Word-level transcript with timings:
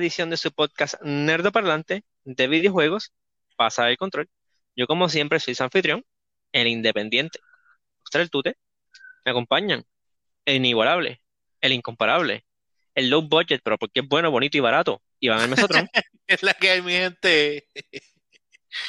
edición 0.00 0.30
de 0.30 0.36
su 0.36 0.50
podcast 0.52 0.94
Nerdo 1.02 1.52
Parlante 1.52 2.04
de 2.24 2.48
videojuegos, 2.48 3.12
Pasa 3.56 3.88
el 3.88 3.96
Control. 3.96 4.28
Yo, 4.74 4.86
como 4.86 5.08
siempre, 5.08 5.40
soy 5.40 5.54
su 5.54 5.62
anfitrión, 5.62 6.04
el 6.52 6.66
independiente, 6.66 7.40
el 8.12 8.30
tute. 8.30 8.56
Me 9.24 9.30
acompañan 9.30 9.84
el 10.44 10.56
inigualable, 10.56 11.22
el 11.60 11.72
incomparable, 11.72 12.44
el 12.94 13.10
low 13.10 13.22
budget, 13.22 13.60
pero 13.62 13.78
porque 13.78 14.00
es 14.00 14.08
bueno, 14.08 14.30
bonito 14.30 14.56
y 14.56 14.60
barato, 14.60 15.02
Iván 15.20 15.42
el 15.42 15.48
Mesotrón. 15.48 15.88
es 16.26 16.42
la 16.42 16.54
que 16.54 16.70
hay, 16.70 16.82
mi 16.82 16.92
gente. 16.92 17.66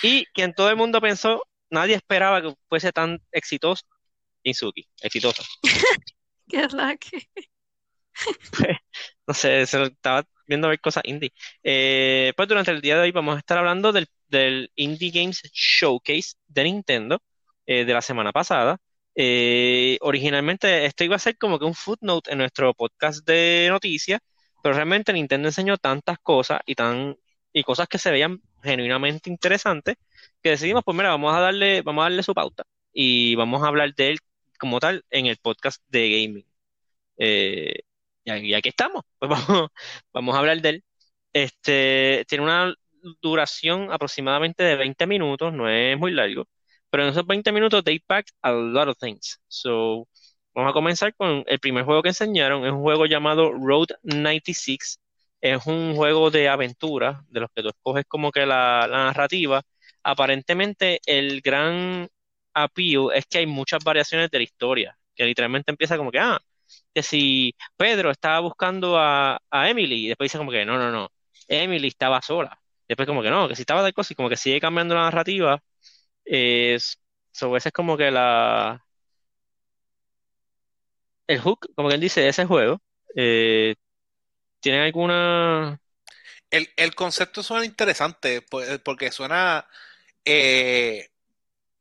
y 0.01 0.25
quien 0.27 0.53
todo 0.53 0.69
el 0.69 0.77
mundo 0.77 1.01
pensó, 1.01 1.43
nadie 1.69 1.95
esperaba 1.95 2.41
que 2.41 2.55
fuese 2.69 2.91
tan 2.91 3.21
exitoso, 3.31 3.85
Inzuki, 4.43 4.87
exitoso. 5.01 5.43
¿Qué 6.49 6.63
es 6.63 6.73
la 6.73 6.97
que? 6.97 7.27
no 9.27 9.33
sé, 9.33 9.65
se 9.65 9.83
estaba 9.83 10.25
viendo 10.51 10.67
ver 10.67 10.79
cosas 10.81 11.03
indie. 11.05 11.31
Eh, 11.63 12.33
pues 12.35 12.47
durante 12.47 12.71
el 12.71 12.81
día 12.81 12.95
de 12.95 13.03
hoy 13.03 13.11
vamos 13.11 13.35
a 13.35 13.39
estar 13.39 13.57
hablando 13.57 13.91
del, 13.93 14.07
Indie 14.75 15.11
Games 15.11 15.41
Showcase 15.53 16.35
de 16.47 16.63
Nintendo 16.63 17.21
eh, 17.65 17.85
de 17.85 17.93
la 17.93 18.01
semana 18.01 18.31
pasada. 18.31 18.77
Eh, 19.15 19.97
originalmente 20.01 20.85
esto 20.85 21.03
iba 21.03 21.15
a 21.17 21.19
ser 21.19 21.37
como 21.37 21.59
que 21.59 21.65
un 21.65 21.73
footnote 21.73 22.31
en 22.31 22.37
nuestro 22.39 22.73
podcast 22.73 23.25
de 23.25 23.67
noticias, 23.69 24.19
pero 24.63 24.75
realmente 24.75 25.13
Nintendo 25.13 25.49
enseñó 25.49 25.77
tantas 25.77 26.17
cosas 26.19 26.61
y 26.65 26.75
tan 26.75 27.15
y 27.53 27.63
cosas 27.63 27.87
que 27.87 27.97
se 27.97 28.11
veían 28.11 28.41
genuinamente 28.63 29.29
interesantes 29.29 29.95
que 30.41 30.51
decidimos, 30.51 30.83
pues 30.85 30.95
mira, 30.95 31.09
vamos 31.09 31.33
a 31.35 31.39
darle, 31.41 31.81
vamos 31.81 32.01
a 32.03 32.05
darle 32.05 32.23
su 32.23 32.33
pauta 32.33 32.63
y 32.93 33.35
vamos 33.35 33.63
a 33.63 33.67
hablar 33.67 33.93
de 33.95 34.09
él 34.11 34.19
como 34.59 34.79
tal 34.79 35.03
en 35.09 35.25
el 35.27 35.37
podcast 35.37 35.81
de 35.89 36.09
gaming. 36.11 36.45
Eh, 37.17 37.81
y 38.25 38.53
aquí 38.53 38.69
estamos, 38.69 39.03
pues 39.19 39.29
vamos, 39.47 39.69
vamos 40.13 40.35
a 40.35 40.39
hablar 40.39 40.61
de 40.61 40.69
él. 40.69 40.83
Este, 41.33 42.25
tiene 42.27 42.43
una 42.45 42.73
duración 43.21 43.91
aproximadamente 43.91 44.63
de 44.63 44.75
20 44.75 45.07
minutos, 45.07 45.53
no 45.53 45.69
es 45.69 45.97
muy 45.97 46.11
largo, 46.11 46.47
pero 46.89 47.03
en 47.03 47.09
esos 47.09 47.25
20 47.25 47.51
minutos 47.51 47.83
they 47.83 47.99
packed 47.99 48.33
a 48.41 48.51
lot 48.51 48.87
of 48.89 48.97
things. 48.97 49.39
So, 49.47 50.07
vamos 50.53 50.71
a 50.71 50.73
comenzar 50.73 51.15
con 51.15 51.43
el 51.47 51.59
primer 51.59 51.85
juego 51.85 52.01
que 52.03 52.09
enseñaron, 52.09 52.65
es 52.65 52.71
un 52.71 52.81
juego 52.81 53.05
llamado 53.05 53.51
Road 53.51 53.87
96. 54.03 54.99
Es 55.41 55.65
un 55.65 55.95
juego 55.95 56.29
de 56.29 56.49
aventura, 56.49 57.23
de 57.29 57.39
los 57.39 57.49
que 57.55 57.63
tú 57.63 57.69
escoges 57.69 58.05
como 58.07 58.31
que 58.31 58.45
la, 58.45 58.87
la 58.87 59.05
narrativa. 59.05 59.61
Aparentemente 60.03 60.99
el 61.05 61.41
gran 61.41 62.07
appeal 62.53 63.07
es 63.15 63.25
que 63.25 63.39
hay 63.39 63.47
muchas 63.47 63.83
variaciones 63.83 64.29
de 64.29 64.37
la 64.37 64.43
historia, 64.43 64.97
que 65.15 65.25
literalmente 65.25 65.71
empieza 65.71 65.97
como 65.97 66.11
que, 66.11 66.19
ah, 66.19 66.39
que 66.93 67.03
si 67.03 67.55
Pedro 67.77 68.11
estaba 68.11 68.39
buscando 68.39 68.97
a, 68.97 69.39
Emily, 69.51 70.05
y 70.05 70.07
después 70.09 70.25
dice 70.25 70.37
como 70.37 70.51
que 70.51 70.65
no, 70.65 70.77
no, 70.77 70.91
no, 70.91 71.11
Emily 71.47 71.87
estaba 71.89 72.21
sola. 72.21 72.57
Después 72.87 73.07
como 73.07 73.21
que 73.23 73.29
no, 73.29 73.47
que 73.47 73.55
si 73.55 73.61
estaba 73.63 73.83
de 73.83 73.93
cosas 73.93 74.11
y 74.11 74.15
como 74.15 74.29
que 74.29 74.37
sigue 74.37 74.59
cambiando 74.59 74.95
la 74.95 75.03
narrativa. 75.03 75.61
Es, 76.25 76.99
so, 77.31 77.55
ese 77.57 77.69
es 77.69 77.73
como 77.73 77.97
que 77.97 78.11
la... 78.11 78.83
El 81.27 81.39
hook, 81.39 81.67
como 81.75 81.87
que 81.89 81.95
él 81.95 82.01
dice, 82.01 82.21
de 82.21 82.29
ese 82.29 82.45
juego. 82.45 82.81
Eh, 83.15 83.75
¿Tienen 84.59 84.81
alguna...? 84.81 85.79
El, 86.49 86.69
el, 86.75 86.93
concepto 86.95 87.43
suena 87.43 87.65
interesante, 87.65 88.41
pues, 88.41 88.79
porque 88.79 89.11
suena... 89.11 89.67
Eh, 90.25 91.10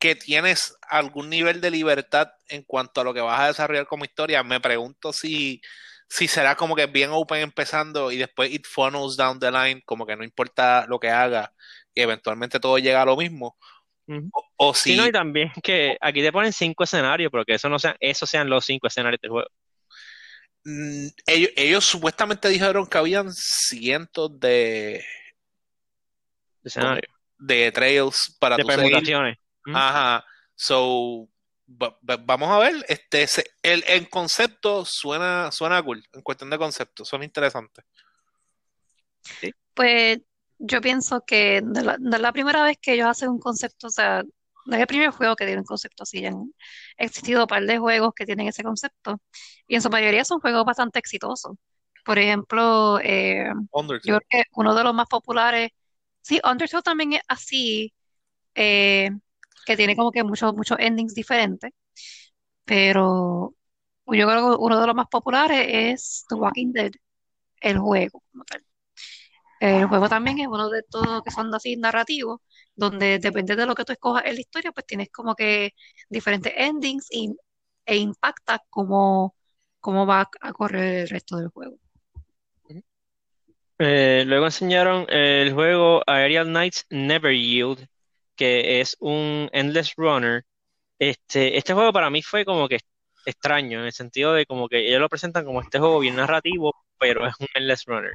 que 0.00 0.16
tienes 0.16 0.76
algún 0.88 1.28
nivel 1.28 1.60
de 1.60 1.70
libertad 1.70 2.32
en 2.48 2.62
cuanto 2.62 3.00
a 3.00 3.04
lo 3.04 3.12
que 3.12 3.20
vas 3.20 3.38
a 3.38 3.48
desarrollar 3.48 3.86
como 3.86 4.06
historia. 4.06 4.42
Me 4.42 4.58
pregunto 4.58 5.12
si, 5.12 5.60
si 6.08 6.26
será 6.26 6.56
como 6.56 6.74
que 6.74 6.86
bien 6.86 7.10
open 7.12 7.42
empezando 7.42 8.10
y 8.10 8.16
después 8.16 8.50
it 8.50 8.66
funnels 8.66 9.16
down 9.16 9.38
the 9.38 9.50
line, 9.50 9.82
como 9.84 10.06
que 10.06 10.16
no 10.16 10.24
importa 10.24 10.86
lo 10.88 10.98
que 10.98 11.10
haga, 11.10 11.52
y 11.94 12.00
eventualmente 12.00 12.58
todo 12.58 12.78
llega 12.78 13.02
a 13.02 13.04
lo 13.04 13.16
mismo. 13.16 13.58
o, 14.56 14.74
si... 14.74 14.92
Sí, 14.92 14.96
no, 14.96 15.06
y 15.06 15.12
también 15.12 15.52
que 15.62 15.98
aquí 16.00 16.22
te 16.22 16.32
ponen 16.32 16.54
cinco 16.54 16.84
escenarios, 16.84 17.30
pero 17.30 17.44
que 17.44 17.54
eso 17.54 17.68
no 17.68 17.78
sean, 17.78 17.94
esos 18.00 18.28
sean 18.28 18.48
los 18.48 18.64
cinco 18.64 18.86
escenarios 18.86 19.20
del 19.20 19.30
juego. 19.30 19.48
Mm, 20.64 21.08
ellos, 21.26 21.50
ellos, 21.56 21.84
supuestamente 21.84 22.48
dijeron 22.48 22.86
que 22.86 22.98
habían 22.98 23.30
cientos 23.34 24.40
de, 24.40 25.04
escenarios. 26.64 27.12
De 27.36 27.70
trails 27.70 28.36
para 28.40 28.56
de 28.56 28.64
permutaciones. 28.64 29.38
Ajá. 29.66 30.24
So, 30.54 31.28
vamos 31.66 32.50
a 32.50 32.58
ver. 32.58 32.84
Este, 32.88 33.26
el, 33.62 33.84
el, 33.86 34.08
concepto 34.08 34.84
suena, 34.84 35.50
suena 35.52 35.82
cool. 35.82 36.02
En 36.12 36.22
cuestión 36.22 36.50
de 36.50 36.58
concepto, 36.58 37.04
suena 37.04 37.24
interesante. 37.24 37.82
Pues 39.74 40.20
yo 40.58 40.80
pienso 40.80 41.24
que 41.24 41.62
de 41.64 41.82
la, 41.82 41.96
la, 41.98 42.32
primera 42.32 42.64
vez 42.64 42.78
que 42.80 42.94
ellos 42.94 43.08
hacen 43.08 43.30
un 43.30 43.38
concepto, 43.38 43.86
o 43.86 43.90
sea, 43.90 44.22
no 44.66 44.76
es 44.76 44.80
el 44.80 44.86
primer 44.86 45.10
juego 45.10 45.36
que 45.36 45.46
tiene 45.46 45.60
un 45.60 45.66
concepto 45.66 46.02
así. 46.02 46.24
Han 46.26 46.52
existido 46.96 47.42
un 47.42 47.46
par 47.46 47.64
de 47.64 47.78
juegos 47.78 48.12
que 48.14 48.26
tienen 48.26 48.48
ese 48.48 48.62
concepto. 48.62 49.20
Y 49.66 49.76
en 49.76 49.82
su 49.82 49.90
mayoría 49.90 50.24
son 50.24 50.40
juegos 50.40 50.64
bastante 50.64 50.98
exitosos. 50.98 51.56
Por 52.04 52.18
ejemplo, 52.18 52.98
eh, 53.02 53.50
yo 54.04 54.18
creo 54.18 54.20
que 54.28 54.42
uno 54.52 54.74
de 54.74 54.84
los 54.84 54.94
más 54.94 55.06
populares. 55.06 55.70
Sí, 56.22 56.40
Undertale 56.44 56.82
también 56.82 57.14
es 57.14 57.22
así. 57.28 57.92
Eh, 58.54 59.10
que 59.70 59.76
tiene 59.76 59.94
como 59.96 60.10
que 60.10 60.24
muchos 60.24 60.52
muchos 60.56 60.78
endings 60.80 61.14
diferentes, 61.14 61.70
pero 62.64 63.54
yo 64.06 64.26
creo 64.28 64.50
que 64.50 64.56
uno 64.58 64.80
de 64.80 64.86
los 64.86 64.96
más 64.96 65.06
populares 65.08 65.64
es 65.70 66.24
The 66.28 66.34
Walking 66.34 66.72
Dead, 66.72 66.90
el 67.60 67.78
juego 67.78 68.22
El 69.60 69.86
juego 69.86 70.08
también 70.08 70.40
es 70.40 70.48
uno 70.48 70.68
de 70.70 70.82
todos 70.82 71.22
que 71.22 71.30
son 71.30 71.54
así 71.54 71.76
narrativos, 71.76 72.40
donde 72.74 73.20
depende 73.20 73.54
de 73.54 73.66
lo 73.66 73.74
que 73.76 73.84
tú 73.84 73.92
escojas 73.92 74.24
en 74.26 74.34
la 74.34 74.40
historia, 74.40 74.72
pues 74.72 74.86
tienes 74.86 75.08
como 75.10 75.36
que 75.36 75.72
diferentes 76.08 76.52
endings 76.56 77.06
y, 77.10 77.32
e 77.86 77.96
impacta 77.98 78.60
cómo, 78.70 79.36
cómo 79.78 80.04
va 80.04 80.28
a 80.40 80.52
correr 80.52 81.02
el 81.02 81.08
resto 81.10 81.36
del 81.36 81.48
juego. 81.48 81.76
Eh, 83.78 84.24
luego 84.26 84.46
enseñaron 84.46 85.06
el 85.10 85.52
juego 85.54 86.02
Aerial 86.08 86.46
Knights 86.48 86.86
Never 86.90 87.32
Yield, 87.32 87.86
que 88.40 88.80
es 88.80 88.96
un 89.00 89.50
Endless 89.52 89.92
Runner. 89.98 90.46
Este, 90.98 91.58
este 91.58 91.74
juego 91.74 91.92
para 91.92 92.08
mí 92.08 92.22
fue 92.22 92.46
como 92.46 92.70
que 92.70 92.78
extraño, 93.26 93.80
en 93.80 93.84
el 93.84 93.92
sentido 93.92 94.32
de 94.32 94.46
como 94.46 94.66
que 94.66 94.88
ellos 94.88 94.98
lo 94.98 95.10
presentan 95.10 95.44
como 95.44 95.60
este 95.60 95.78
juego 95.78 95.98
bien 95.98 96.16
narrativo, 96.16 96.74
pero 96.98 97.26
es 97.26 97.34
un 97.38 97.48
Endless 97.52 97.84
Runner. 97.84 98.12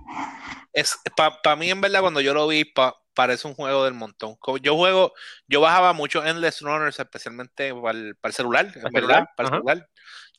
Es, 0.74 0.98
para 1.16 1.56
mí, 1.56 1.70
en 1.70 1.80
verdad, 1.80 2.02
cuando 2.02 2.22
yo 2.22 2.34
lo 2.34 2.48
vi, 2.48 2.66
parece 3.14 3.48
un 3.48 3.54
juego 3.54 3.86
del 3.86 3.94
montón. 3.94 4.36
Yo 4.64 4.76
juego, 4.76 5.14
yo 5.48 5.62
bajaba 5.62 5.94
muchos 5.94 6.26
Endless 6.26 6.62
Runners, 6.62 7.00
especialmente 7.00 7.72
para 7.76 7.96
el, 7.96 8.34
celular, 8.34 8.74
¿verdad? 8.92 9.28
Para 9.38 9.50
el 9.50 9.54
celular. 9.54 9.90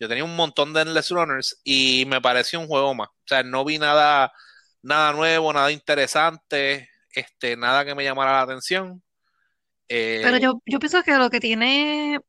Yo 0.01 0.09
tenía 0.09 0.25
un 0.25 0.35
montón 0.35 0.73
de 0.73 0.81
Endless 0.81 1.11
Runners 1.11 1.61
y 1.63 2.07
me 2.09 2.21
pareció 2.21 2.59
un 2.59 2.67
juego 2.67 2.93
más. 2.93 3.09
O 3.09 3.27
sea, 3.27 3.45
no 3.45 3.65
vi 3.65 3.79
nada, 3.79 4.33
nada 4.83 5.13
nuevo, 5.13 5.53
nada 5.53 5.71
interesante, 5.71 6.91
este, 7.13 7.57
nada 7.57 7.85
que 7.85 7.95
me 7.95 8.03
llamara 8.03 8.33
la 8.33 8.43
atención. 8.43 9.01
Pero 10.21 10.37
eh, 10.37 10.41
yo, 10.41 10.63
yo 10.67 10.79
pienso 10.79 11.03
que 11.03 11.17
lo 11.17 11.31
que 11.31 11.41
tiene 11.41 12.21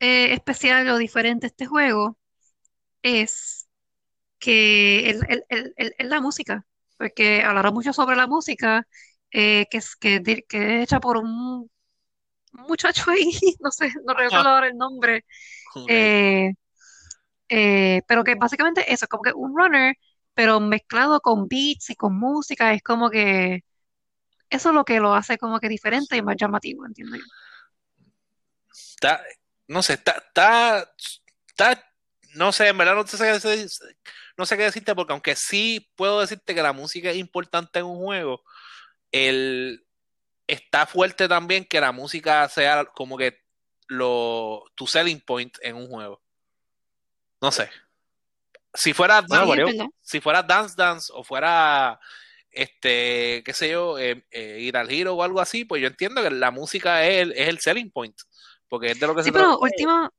eh, 0.00 0.32
especial 0.34 0.88
o 0.88 0.98
diferente 0.98 1.46
este 1.46 1.66
juego 1.66 2.18
es 3.02 3.68
que 4.38 5.10
es 5.10 6.08
la 6.08 6.20
música, 6.20 6.66
porque 6.98 7.42
hablaron 7.42 7.74
mucho 7.74 7.92
sobre 7.92 8.16
la 8.16 8.26
música, 8.26 8.86
eh, 9.32 9.66
que, 9.70 9.78
es, 9.78 9.96
que, 9.96 10.22
que 10.48 10.78
es 10.78 10.84
hecha 10.84 11.00
por 11.00 11.18
un 11.18 11.70
muchacho 12.52 13.10
ahí, 13.10 13.30
no 13.60 13.70
sé, 13.70 13.92
no 14.06 14.14
recuerdo 14.14 14.50
ahora 14.50 14.68
el 14.68 14.76
nombre, 14.76 15.24
pero 18.06 18.24
que 18.24 18.34
básicamente 18.36 18.92
eso, 18.92 19.04
es 19.06 19.08
como 19.08 19.22
que 19.22 19.32
un 19.34 19.56
runner, 19.56 19.96
pero 20.34 20.60
mezclado 20.60 21.20
con 21.20 21.48
beats 21.48 21.90
y 21.90 21.96
con 21.96 22.18
música, 22.18 22.72
es 22.74 22.82
como 22.82 23.10
que 23.10 23.60
eso 24.50 24.68
es 24.70 24.74
lo 24.74 24.84
que 24.84 25.00
lo 25.00 25.14
hace 25.14 25.38
como 25.38 25.60
que 25.60 25.68
diferente 25.68 26.16
y 26.16 26.22
más 26.22 26.36
llamativo, 26.36 26.84
entiendo 26.84 27.16
yo. 27.16 27.24
Está, 28.72 29.22
no 29.68 29.82
sé, 29.82 29.94
está, 29.94 30.22
está, 30.26 30.92
está, 31.46 31.92
no 32.34 32.52
sé, 32.52 32.68
en 32.68 32.78
verdad 32.78 32.96
no 32.96 33.06
sé, 33.06 33.68
no 34.36 34.46
sé 34.46 34.56
qué 34.56 34.64
decirte, 34.64 34.94
porque 34.94 35.12
aunque 35.12 35.36
sí 35.36 35.90
puedo 35.96 36.20
decirte 36.20 36.54
que 36.54 36.62
la 36.62 36.72
música 36.72 37.10
es 37.10 37.16
importante 37.16 37.78
en 37.78 37.86
un 37.86 37.98
juego, 37.98 38.42
el, 39.12 39.86
está 40.46 40.86
fuerte 40.86 41.28
también 41.28 41.64
que 41.64 41.80
la 41.80 41.92
música 41.92 42.48
sea 42.48 42.84
como 42.84 43.16
que 43.16 43.40
lo, 43.86 44.64
tu 44.74 44.86
selling 44.86 45.20
point 45.20 45.56
en 45.62 45.76
un 45.76 45.88
juego. 45.88 46.20
No 47.40 47.52
sé. 47.52 47.70
Si 48.74 48.92
fuera, 48.92 49.24
si 50.00 50.20
fuera 50.20 50.42
Dance 50.42 50.74
Dance 50.76 51.12
o 51.14 51.24
fuera 51.24 51.98
este, 52.50 53.42
qué 53.44 53.52
sé 53.52 53.70
yo, 53.70 53.98
eh, 53.98 54.24
eh, 54.30 54.58
ir 54.60 54.76
al 54.76 54.88
giro 54.88 55.14
o 55.14 55.22
algo 55.22 55.40
así, 55.40 55.64
pues 55.64 55.80
yo 55.82 55.88
entiendo 55.88 56.22
que 56.22 56.30
la 56.30 56.50
música 56.50 57.06
es 57.06 57.22
el, 57.22 57.32
es 57.32 57.48
el 57.48 57.58
selling 57.60 57.90
point, 57.90 58.16
porque 58.68 58.90
es 58.92 59.00
de 59.00 59.06
lo 59.06 59.14
que 59.14 59.22
sí, 59.22 59.32
pero 59.32 59.58
última, 59.58 60.10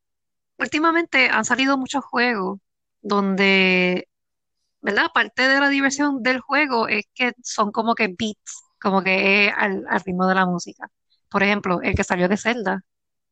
últimamente 0.57 1.29
han 1.29 1.45
salido 1.45 1.77
muchos 1.77 2.03
juegos 2.03 2.59
donde 3.01 4.07
¿verdad? 4.81 5.11
Parte 5.13 5.47
de 5.47 5.59
la 5.59 5.69
diversión 5.69 6.23
del 6.23 6.39
juego 6.39 6.87
es 6.87 7.05
que 7.13 7.33
son 7.43 7.71
como 7.71 7.93
que 7.93 8.07
beats, 8.07 8.63
como 8.81 9.03
que 9.03 9.47
es 9.47 9.53
al, 9.55 9.85
al 9.87 10.01
ritmo 10.01 10.27
de 10.27 10.35
la 10.35 10.45
música. 10.45 10.87
Por 11.29 11.43
ejemplo, 11.43 11.81
el 11.81 11.95
que 11.95 12.03
salió 12.03 12.27
de 12.27 12.37
Zelda, 12.37 12.81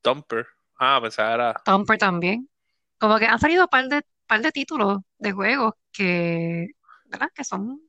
Thumper. 0.01 0.47
Ah, 0.79 0.99
pensaba 1.01 1.33
era. 1.33 1.61
Thumper 1.65 1.97
también. 1.97 2.49
Como 2.97 3.17
que 3.17 3.25
han 3.25 3.39
salido 3.39 3.67
par 3.67 3.87
de, 3.87 4.01
par 4.27 4.41
de 4.41 4.51
títulos 4.51 4.99
de 5.17 5.31
juegos 5.31 5.73
que, 5.91 6.67
¿verdad? 7.05 7.29
Que 7.33 7.43
son 7.43 7.81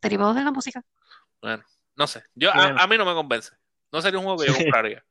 derivados 0.00 0.36
de 0.36 0.44
la 0.44 0.52
música. 0.52 0.82
Bueno, 1.40 1.64
no 1.96 2.06
sé. 2.06 2.22
Yo, 2.34 2.50
a, 2.52 2.54
Bueno. 2.54 2.76
a 2.78 2.86
mí 2.86 2.96
no 2.98 3.04
me 3.04 3.14
convence. 3.14 3.52
No 3.92 4.02
sería 4.02 4.18
un 4.18 4.24
juego 4.24 4.38
que 4.40 4.48
yo 4.48 4.54
compraría. 4.56 5.04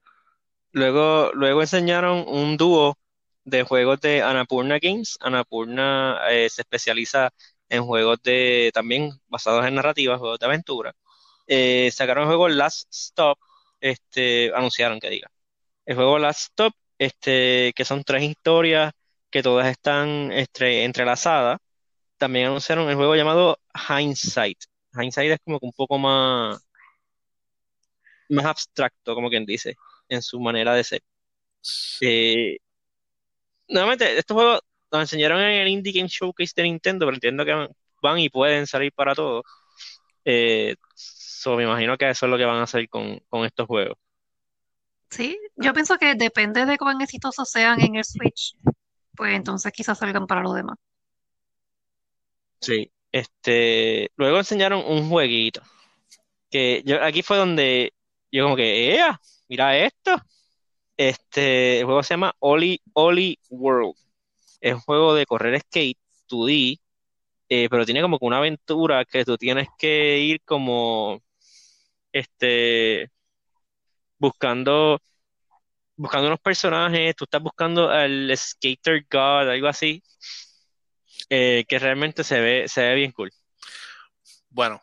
Luego, 0.72 1.32
luego 1.34 1.62
enseñaron 1.62 2.26
un 2.28 2.58
dúo 2.58 2.98
de 3.46 3.64
juegos 3.64 4.02
de 4.02 4.22
Annapurna 4.22 4.80
Games. 4.80 5.18
Annapurna 5.22 6.20
eh, 6.30 6.50
se 6.50 6.62
especializa 6.64 7.30
en 7.70 7.84
juegos 7.86 8.22
de 8.24 8.72
también 8.74 9.12
basados 9.28 9.66
en 9.66 9.76
narrativas, 9.76 10.20
juegos 10.20 10.40
de 10.40 10.46
aventura. 10.46 10.94
Eh, 11.48 11.92
sacaron 11.92 12.24
el 12.24 12.28
juego 12.28 12.50
Last 12.50 12.92
Stop, 12.94 13.38
este, 13.80 14.52
anunciaron 14.56 15.00
que 15.00 15.10
diga. 15.10 15.32
El 15.86 15.96
juego 15.96 16.20
Last 16.20 16.42
Stop, 16.42 16.74
este, 16.98 17.74
que 17.76 17.86
son 17.86 18.04
tres 18.04 18.24
historias 18.24 18.92
que 19.30 19.44
todas 19.44 19.68
están 19.68 20.32
este, 20.32 20.84
entrelazadas. 20.86 21.60
También 22.18 22.48
anunciaron 22.48 22.90
el 22.90 22.96
juego 22.96 23.16
llamado 23.16 23.60
Hindsight. 23.90 24.60
Hindsight 25.02 25.32
es 25.32 25.40
como 25.44 25.60
que 25.60 25.66
un 25.66 25.74
poco 25.74 25.98
más, 25.98 26.60
más 28.30 28.46
abstracto, 28.46 29.16
como 29.16 29.30
quien 29.30 29.46
dice, 29.46 29.76
en 30.10 30.22
su 30.22 30.40
manera 30.40 30.74
de 30.74 30.84
ser. 30.84 31.02
Eh, 32.02 32.58
nuevamente, 33.68 34.18
estos 34.18 34.36
juegos 34.36 34.60
nos 34.92 35.02
enseñaron 35.02 35.42
en 35.42 35.62
el 35.62 35.68
Indie 35.68 35.94
Game 35.94 36.08
Showcase 36.10 36.54
de 36.56 36.64
Nintendo, 36.64 37.06
pero 37.06 37.16
entiendo 37.16 37.46
que 37.46 37.54
van, 37.54 37.70
van 38.02 38.20
y 38.20 38.30
pueden 38.30 38.68
salir 38.68 38.92
para 38.94 39.16
todos. 39.16 39.44
Eh, 40.24 40.76
so, 40.96 41.56
me 41.56 41.64
imagino 41.64 41.98
que 41.98 42.10
eso 42.10 42.26
es 42.26 42.30
lo 42.32 42.38
que 42.38 42.46
van 42.46 42.58
a 42.58 42.64
hacer 42.64 42.90
con, 42.90 43.20
con 43.30 43.46
estos 43.46 43.68
juegos. 43.68 43.98
Sí, 45.10 45.40
yo 45.56 45.74
pienso 45.74 45.98
que 45.98 46.16
depende 46.16 46.66
de 46.66 46.78
cuán 46.78 47.00
exitosos 47.02 47.50
sean 47.50 47.80
en 47.80 47.96
el 47.96 48.04
Switch, 48.04 48.56
pues 49.16 49.34
entonces 49.34 49.72
quizás 49.72 50.00
salgan 50.00 50.28
para 50.28 50.42
los 50.42 50.56
demás. 50.56 50.78
Sí. 52.60 52.92
Este, 53.16 54.12
luego 54.18 54.40
enseñaron 54.40 54.84
un 54.86 55.08
jueguito 55.10 55.62
que 56.52 56.84
yo 56.86 57.02
aquí 57.04 57.24
fue 57.24 57.38
donde 57.38 57.94
yo 58.32 58.44
como 58.46 58.58
que, 58.58 58.96
¡ea! 58.96 59.22
Mira 59.50 59.78
esto. 59.78 60.18
Este, 60.98 61.80
el 61.80 61.86
juego 61.86 62.04
se 62.04 62.16
llama 62.16 62.36
Oli 62.40 62.82
Oli 62.94 63.40
World. 63.50 63.96
Es 64.62 64.74
un 64.76 64.82
juego 64.82 65.16
de 65.16 65.26
correr 65.26 65.60
skate 65.62 65.98
2D, 66.30 66.80
eh, 67.50 67.70
pero 67.70 67.86
tiene 67.86 68.02
como 68.02 68.20
que 68.20 68.26
una 68.26 68.40
aventura 68.40 69.06
que 69.06 69.26
tú 69.26 69.38
tienes 69.38 69.70
que 69.78 70.20
ir 70.20 70.42
como 70.46 71.22
este 72.12 73.12
buscando 74.18 75.00
buscando 75.96 76.28
unos 76.28 76.40
personajes, 76.40 77.16
tú 77.16 77.26
estás 77.26 77.42
buscando 77.42 77.90
al 77.90 78.32
Skater 78.38 79.06
God, 79.10 79.50
algo 79.50 79.68
así, 79.68 80.04
eh, 81.30 81.66
que 81.68 81.80
realmente 81.80 82.24
se 82.24 82.40
ve, 82.40 82.68
se 82.68 82.82
ve 82.82 82.96
bien 82.96 83.12
cool. 83.12 83.32
Bueno, 84.50 84.82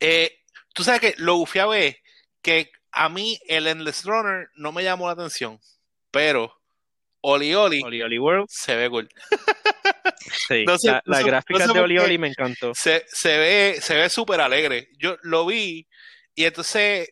eh, 0.00 0.38
tú 0.74 0.84
sabes 0.84 1.00
que 1.00 1.14
lo 1.18 1.36
bufiado 1.36 1.74
es 1.74 1.96
que 2.42 2.70
a 2.92 3.08
mí 3.08 3.38
el 3.48 3.66
Endless 3.66 4.04
Runner 4.04 4.48
no 4.54 4.72
me 4.72 4.82
llamó 4.84 5.06
la 5.06 5.12
atención, 5.12 5.58
pero 6.10 6.54
Oli 7.20 7.54
Oli 7.54 7.82
Oli 7.84 8.02
Oli 8.02 8.18
World, 8.18 8.46
se 8.48 8.76
ve 8.76 8.88
cool. 8.88 9.08
sí, 10.48 10.64
No 10.66 10.78
sé- 10.78 10.88
la, 10.88 11.00
no 11.04 11.14
no 11.50 11.58
sé 11.58 11.72
de 11.72 11.80
Oli. 11.80 11.98
Oli 11.98 12.18
me 12.18 12.28
encantó. 12.28 12.72
Se, 12.74 13.04
se 13.08 13.36
ve, 13.38 13.78
se 13.80 13.96
ve 13.96 14.08
súper 14.08 14.40
alegre. 14.40 14.88
Yo 14.98 15.16
lo 15.22 15.44
vi 15.46 15.88
y 16.34 16.44
entonces 16.44 17.08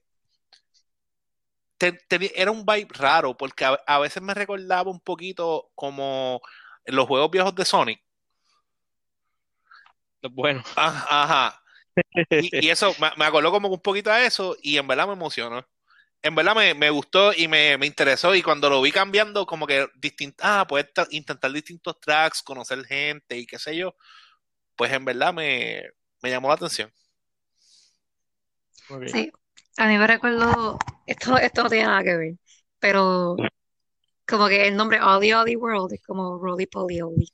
te- 1.79 1.93
te- 1.93 2.41
era 2.41 2.51
un 2.51 2.65
vibe 2.65 2.89
raro 2.91 3.37
porque 3.37 3.65
a, 3.65 3.79
a 3.87 3.99
veces 3.99 4.23
me 4.23 4.35
recordaba 4.35 4.91
un 4.91 5.01
poquito 5.01 5.71
como 5.75 6.41
los 6.87 7.07
juegos 7.07 7.31
viejos 7.31 7.55
de 7.55 7.65
Sonic. 7.65 8.01
Bueno, 10.33 10.63
Ah, 10.77 11.07
Ajá. 11.25 11.63
Y, 12.39 12.67
y 12.67 12.71
eso 12.71 12.97
me, 13.01 13.11
me 13.17 13.25
acordó 13.27 13.51
como 13.53 13.69
un 13.69 13.81
poquito 13.81 14.11
a 14.13 14.25
eso 14.25 14.57
y 14.63 14.79
en 14.79 14.87
verdad 14.89 15.07
me 15.07 15.15
emocionó. 15.15 15.67
En 16.23 16.35
verdad 16.37 16.57
me, 16.57 16.75
me 16.75 16.91
gustó 16.91 17.33
y 17.35 17.49
me, 17.49 17.79
me 17.79 17.87
interesó 17.87 18.35
y 18.35 18.43
cuando 18.43 18.71
lo 18.71 18.83
vi 18.83 18.93
cambiando 18.93 19.47
como 19.47 19.67
que 19.67 19.89
distinto, 19.97 20.37
ah, 20.47 20.67
puedes 20.69 20.93
ta- 20.95 21.09
intentar 21.11 21.53
distintos 21.53 22.01
tracks, 22.01 22.43
conocer 22.43 22.85
gente 22.87 23.39
y 23.39 23.47
qué 23.47 23.59
sé 23.59 23.77
yo, 23.77 23.97
pues 24.77 24.93
en 24.93 25.05
verdad 25.07 25.35
me, 25.35 25.85
me 26.23 26.31
llamó 26.31 26.49
la 26.49 26.55
atención. 26.55 26.93
ok. 28.89 29.07
Sí, 29.07 29.31
a 29.79 29.87
mí 29.89 29.97
me 29.99 30.07
recuerdo, 30.07 30.79
esto, 31.07 31.39
esto 31.39 31.63
no 31.65 31.69
tiene 31.71 31.87
nada 31.87 32.03
que 32.03 32.17
ver, 32.17 32.35
pero 32.79 33.37
como 34.29 34.49
que 34.49 34.69
el 34.69 34.77
nombre 34.77 35.01
Ollie 35.03 35.35
Ollie 35.35 35.57
World 35.57 35.95
es 35.95 36.03
como 36.03 36.39
Roly 36.39 36.67
Poly 36.67 37.03
Ollie. 37.03 37.29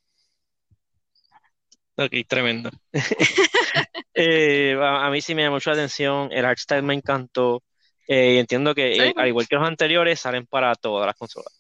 Ok, 1.97 2.13
tremendo. 2.29 2.71
Eh, 4.15 4.77
a, 4.79 5.07
a 5.07 5.11
mí 5.11 5.21
sí 5.23 5.35
me 5.35 5.43
llamó 5.43 5.57
mucho 5.57 5.71
la 5.71 5.75
atención, 5.77 6.31
el 6.33 6.45
style 6.59 6.83
me 6.83 6.95
encantó, 6.95 7.63
eh, 8.07 8.35
y 8.35 8.39
entiendo 8.39 8.75
que 8.75 9.09
eh, 9.09 9.13
al 9.17 9.29
igual 9.29 9.49
que 9.49 9.57
los 9.57 9.67
anteriores 9.67 10.21
salen 10.21 10.47
para 10.47 10.75
todas 10.75 11.07
las 11.07 11.17
consolas. 11.17 11.53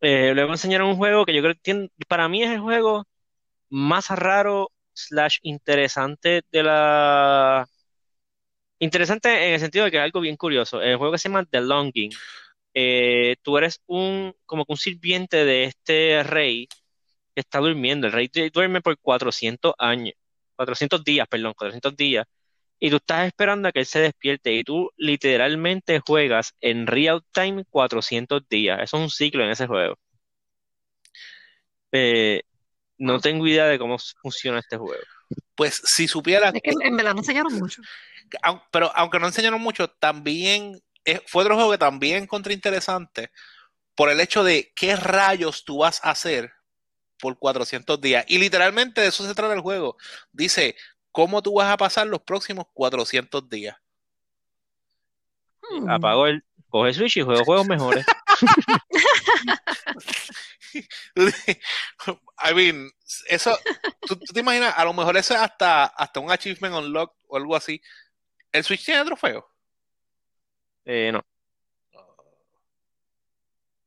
Luego 0.00 0.52
enseñaron 0.52 0.88
un 0.90 0.96
juego 0.96 1.24
que 1.26 1.34
yo 1.34 1.42
creo 1.42 1.54
que 1.54 1.60
tiene- 1.62 1.90
para 2.08 2.28
mí 2.28 2.42
es 2.44 2.50
el 2.50 2.60
juego 2.60 3.06
más 3.70 4.10
raro 4.10 4.70
slash 4.94 5.38
interesante 5.42 6.42
de 6.52 6.62
la... 6.64 7.66
Interesante 8.80 9.48
en 9.48 9.54
el 9.54 9.60
sentido 9.60 9.84
de 9.84 9.90
que 9.90 9.96
es 9.98 10.02
algo 10.02 10.20
bien 10.20 10.36
curioso. 10.36 10.80
El 10.80 10.96
juego 10.96 11.12
que 11.12 11.18
se 11.18 11.28
llama 11.28 11.44
The 11.44 11.60
Longing. 11.62 12.10
Tú 13.42 13.58
eres 13.58 13.80
un 13.86 14.34
como 14.46 14.64
que 14.64 14.72
un 14.72 14.78
sirviente 14.78 15.44
de 15.44 15.64
este 15.64 16.22
rey 16.22 16.68
está 17.40 17.58
durmiendo. 17.58 18.06
El 18.06 18.12
rey 18.12 18.30
duerme 18.52 18.80
por 18.80 18.98
400 18.98 19.74
años. 19.78 20.14
400 20.56 21.04
días, 21.04 21.26
perdón, 21.28 21.54
400 21.56 21.96
días. 21.96 22.26
Y 22.80 22.90
tú 22.90 22.96
estás 22.96 23.26
esperando 23.26 23.68
a 23.68 23.72
que 23.72 23.80
él 23.80 23.86
se 23.86 24.00
despierte 24.00 24.52
y 24.52 24.62
tú 24.64 24.90
literalmente 24.96 26.00
juegas 26.04 26.54
en 26.60 26.86
real 26.86 27.22
time 27.32 27.64
400 27.68 28.48
días. 28.48 28.80
Eso 28.82 28.96
es 28.98 29.02
un 29.02 29.10
ciclo 29.10 29.44
en 29.44 29.50
ese 29.50 29.66
juego. 29.66 29.96
Eh, 31.92 32.42
no 32.98 33.20
tengo 33.20 33.46
idea 33.46 33.66
de 33.66 33.78
cómo 33.78 33.96
funciona 34.20 34.58
este 34.58 34.76
juego. 34.76 35.02
Pues 35.54 35.80
si 35.84 36.08
supiera 36.08 36.50
Es 36.50 36.62
que 36.62 36.70
en 36.70 36.96
verdad 36.96 37.14
no 37.14 37.20
enseñaron 37.20 37.52
mucho. 37.54 37.82
pero 38.70 38.92
aunque 38.94 39.18
no 39.18 39.26
enseñaron 39.26 39.60
mucho, 39.60 39.88
también 39.88 40.80
es- 41.04 41.22
fue 41.26 41.42
otro 41.42 41.54
juego 41.56 41.70
que 41.72 41.78
también 41.78 42.22
encontré 42.24 42.54
interesante 42.54 43.30
por 43.94 44.10
el 44.10 44.20
hecho 44.20 44.44
de 44.44 44.72
qué 44.76 44.94
rayos 44.96 45.64
tú 45.64 45.78
vas 45.78 46.00
a 46.04 46.10
hacer 46.10 46.52
por 47.18 47.38
400 47.38 48.00
días. 48.00 48.24
Y 48.28 48.38
literalmente 48.38 49.00
de 49.00 49.08
eso 49.08 49.26
se 49.26 49.34
trata 49.34 49.54
el 49.54 49.60
juego. 49.60 49.96
Dice, 50.32 50.76
¿cómo 51.12 51.42
tú 51.42 51.54
vas 51.54 51.72
a 51.72 51.76
pasar 51.76 52.06
los 52.06 52.22
próximos 52.22 52.66
400 52.72 53.48
días? 53.48 53.76
Apago 55.88 56.26
el, 56.26 56.44
coge 56.68 56.94
Switch 56.94 57.18
y 57.18 57.22
juego 57.22 57.44
juegos 57.44 57.66
mejores. 57.66 58.06
I 61.16 62.54
mean, 62.54 62.90
eso, 63.28 63.58
¿tú, 64.02 64.16
tú 64.16 64.32
te 64.32 64.40
imaginas, 64.40 64.74
a 64.76 64.84
lo 64.84 64.92
mejor 64.92 65.16
eso 65.16 65.34
es 65.34 65.40
hasta, 65.40 65.86
hasta 65.86 66.20
un 66.20 66.30
achievement 66.30 66.74
unlock 66.74 67.14
o 67.26 67.36
algo 67.36 67.56
así. 67.56 67.80
¿El 68.52 68.64
Switch 68.64 68.84
tiene 68.84 69.04
trofeo? 69.04 69.46
Eh, 70.84 71.12
no. 71.12 71.24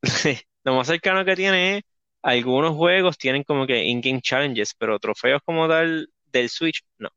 Lo 0.64 0.76
más 0.76 0.88
cercano 0.88 1.26
que 1.26 1.36
tiene 1.36 1.78
es 1.78 1.84
algunos 2.22 2.76
juegos 2.76 3.18
tienen 3.18 3.44
como 3.44 3.66
que 3.68 3.84
in-game 3.84 4.22
challenges, 4.22 4.74
pero 4.78 5.00
trofeos 5.00 5.42
como 5.44 5.68
tal 5.68 6.10
del 6.32 6.50
Switch, 6.50 6.84
no. 6.98 7.10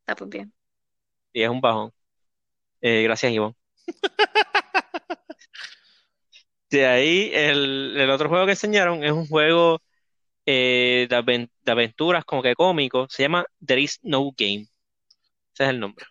Está 0.00 0.16
pues 0.16 0.30
bien. 0.30 0.52
Y 1.32 1.42
es 1.42 1.48
un 1.50 1.60
bajón. 1.60 1.92
Eh, 2.80 3.02
gracias, 3.02 3.32
Ivonne. 3.32 3.54
De 6.70 6.86
ahí, 6.86 7.30
el, 7.32 7.94
el 7.96 8.10
otro 8.10 8.28
juego 8.28 8.44
que 8.44 8.52
enseñaron 8.52 9.02
es 9.02 9.12
un 9.12 9.26
juego 9.26 9.80
eh, 10.44 11.06
de, 11.08 11.16
aven- 11.16 11.50
de 11.62 11.72
aventuras 11.72 12.24
como 12.26 12.42
que 12.42 12.54
cómico. 12.54 13.06
Se 13.08 13.22
llama 13.22 13.46
There 13.64 13.80
is 13.80 13.98
no 14.02 14.30
game. 14.36 14.66
Ese 15.54 15.64
es 15.64 15.68
el 15.70 15.80
nombre. 15.80 16.04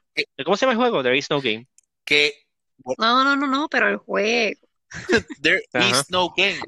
¿Cómo 0.44 0.58
se 0.58 0.66
llama 0.66 0.74
el 0.74 0.80
juego? 0.80 1.04
There 1.04 1.18
is 1.18 1.30
no 1.30 1.42
game. 1.42 1.68
Que 2.04 2.34
No, 2.98 3.24
no, 3.24 3.36
no, 3.36 3.46
no, 3.48 3.68
pero 3.70 3.88
el 3.88 3.98
juego. 3.98 4.60
there 5.42 5.62
Ajá. 5.74 6.00
is 6.00 6.10
no 6.10 6.34
game. 6.36 6.60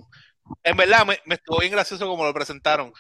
En 0.64 0.78
verdad, 0.78 1.06
me, 1.06 1.20
me 1.26 1.36
estuvo 1.36 1.60
bien 1.60 1.72
gracioso 1.72 2.08
como 2.08 2.24
lo 2.26 2.34
presentaron. 2.34 2.92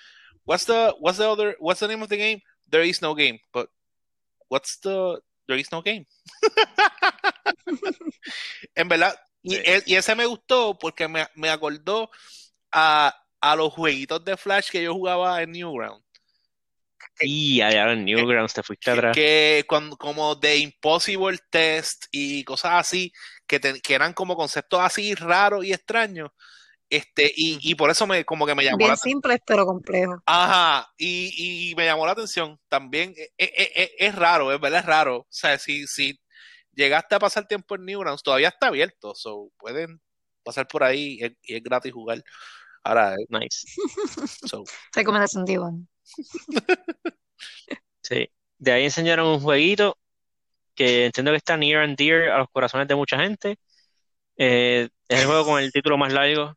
What's 0.46 0.65
the, 0.65 0.94
what's 1.00 1.18
the 1.18 1.25
other, 1.25 1.56
what's 1.60 1.79
the 1.79 1.88
name 1.88 2.03
of 2.03 2.10
the 2.10 2.18
game? 2.18 2.41
There 2.70 2.88
is 2.88 3.01
no 3.01 3.15
game. 3.15 3.39
But 3.53 3.70
what's 4.50 4.79
the, 4.82 5.20
there 5.48 5.60
is 5.60 5.72
no 5.72 5.82
game? 5.82 6.06
en 8.75 8.88
verdad, 8.88 9.15
y, 9.41 9.56
Sí. 9.56 9.62
e- 9.65 9.84
y 9.86 9.96
ese 9.96 10.15
me 10.15 10.25
gustó 10.25 10.77
porque 10.77 11.08
me, 11.08 11.27
me 11.36 11.50
acordó 11.50 12.10
a 12.72 13.15
a 13.41 13.56
los 13.56 13.72
jueguitos 13.72 14.25
de 14.25 14.36
Flash 14.36 14.70
que 14.70 14.84
yo 14.84 14.94
jugaba 14.94 15.41
en 15.41 15.53
Newground. 15.53 16.03
Y 17.22 17.62
allá 17.62 17.94
en 17.94 18.03
Newgrounds 18.03 18.53
te 18.53 18.62
fuiste 18.63 18.91
atrás. 18.91 19.15
Que 19.15 19.63
cuando, 19.65 19.96
como 19.96 20.36
de 20.36 20.58
Impossible 20.58 21.39
Test 21.50 22.08
y 22.12 22.44
cosas 22.44 22.74
así, 22.74 23.13
que, 23.48 23.62
te- 23.62 23.79
que 23.79 23.94
eran 23.94 24.12
como 24.12 24.36
conceptos 24.36 24.82
así 24.82 25.15
raros 25.15 25.63
y 25.63 25.72
extraños. 25.72 26.32
Este, 26.89 27.31
y, 27.36 27.60
y 27.62 27.75
por 27.75 27.91
eso 27.91 28.08
me, 28.08 28.25
como 28.25 28.48
que 28.48 28.55
me 28.55 28.63
llamó 28.63 28.79
la 28.79 28.86
Bien 28.86 28.98
simples, 28.98 29.39
pero 29.46 29.65
complejos. 29.65 30.19
Ajá, 30.25 30.91
y, 30.98 31.69
y 31.72 31.75
me 31.75 31.86
llamó 31.86 32.05
la 32.05 32.13
atención 32.13 32.60
también. 32.67 33.13
e- 33.17 33.29
e- 33.38 33.72
e- 33.75 33.91
Es, 34.00 34.15
raro, 34.15 34.51
es 34.51 34.60
verdad, 34.60 34.79
es 34.79 34.86
raro. 34.86 35.17
O 35.17 35.27
sea, 35.29 35.60
si, 35.60 35.86
si 35.86 36.19
llegaste 36.74 37.13
a 37.15 37.19
pasar 37.19 37.48
tiempo 37.48 37.75
en 37.75 37.86
Newgrounds, 37.86 38.24
todavía 38.24 38.48
está 38.50 38.67
abierto. 38.67 39.13
So, 39.13 39.51
pueden 39.58 40.01
pasar 40.43 40.67
por 40.67 40.84
ahí 40.84 41.17
y 41.19 41.24
es, 41.25 41.31
y 41.43 41.55
es 41.58 41.63
gratis 41.63 41.93
jugar. 41.93 42.24
Ahora, 42.84 43.13
eh, 43.13 43.25
Nice. 43.29 43.67
so, 44.48 44.63
Recomendación 44.93 45.46
de 45.46 45.53
Iván. 45.53 45.88
Sí. 48.01 48.27
De 48.58 48.72
ahí 48.72 48.86
enseñaron 48.86 49.27
un 49.27 49.39
jueguito 49.39 49.98
que 50.74 51.05
entiendo 51.05 51.31
que 51.31 51.38
está 51.38 51.55
near 51.58 51.84
and 51.84 51.96
dear 51.96 52.29
a 52.31 52.39
los 52.39 52.48
corazones 52.50 52.88
de 52.88 52.96
mucha 52.96 53.19
gente. 53.19 53.60
Eh, 54.38 54.89
es 55.08 55.19
el 55.19 55.27
juego 55.27 55.46
con 55.46 55.62
el 55.62 55.72
título 55.72 55.98
más 55.98 56.12
largo. 56.12 56.55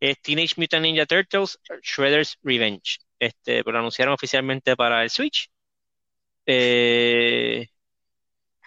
Es 0.00 0.20
Teenage 0.22 0.54
Mutant 0.56 0.82
Ninja 0.82 1.06
Turtles 1.06 1.58
Shredder's 1.82 2.38
Revenge. 2.42 2.98
Este, 3.18 3.62
lo 3.62 3.78
anunciaron 3.78 4.14
oficialmente 4.14 4.74
para 4.76 5.02
el 5.02 5.10
Switch. 5.10 5.50
Eh, 6.46 7.66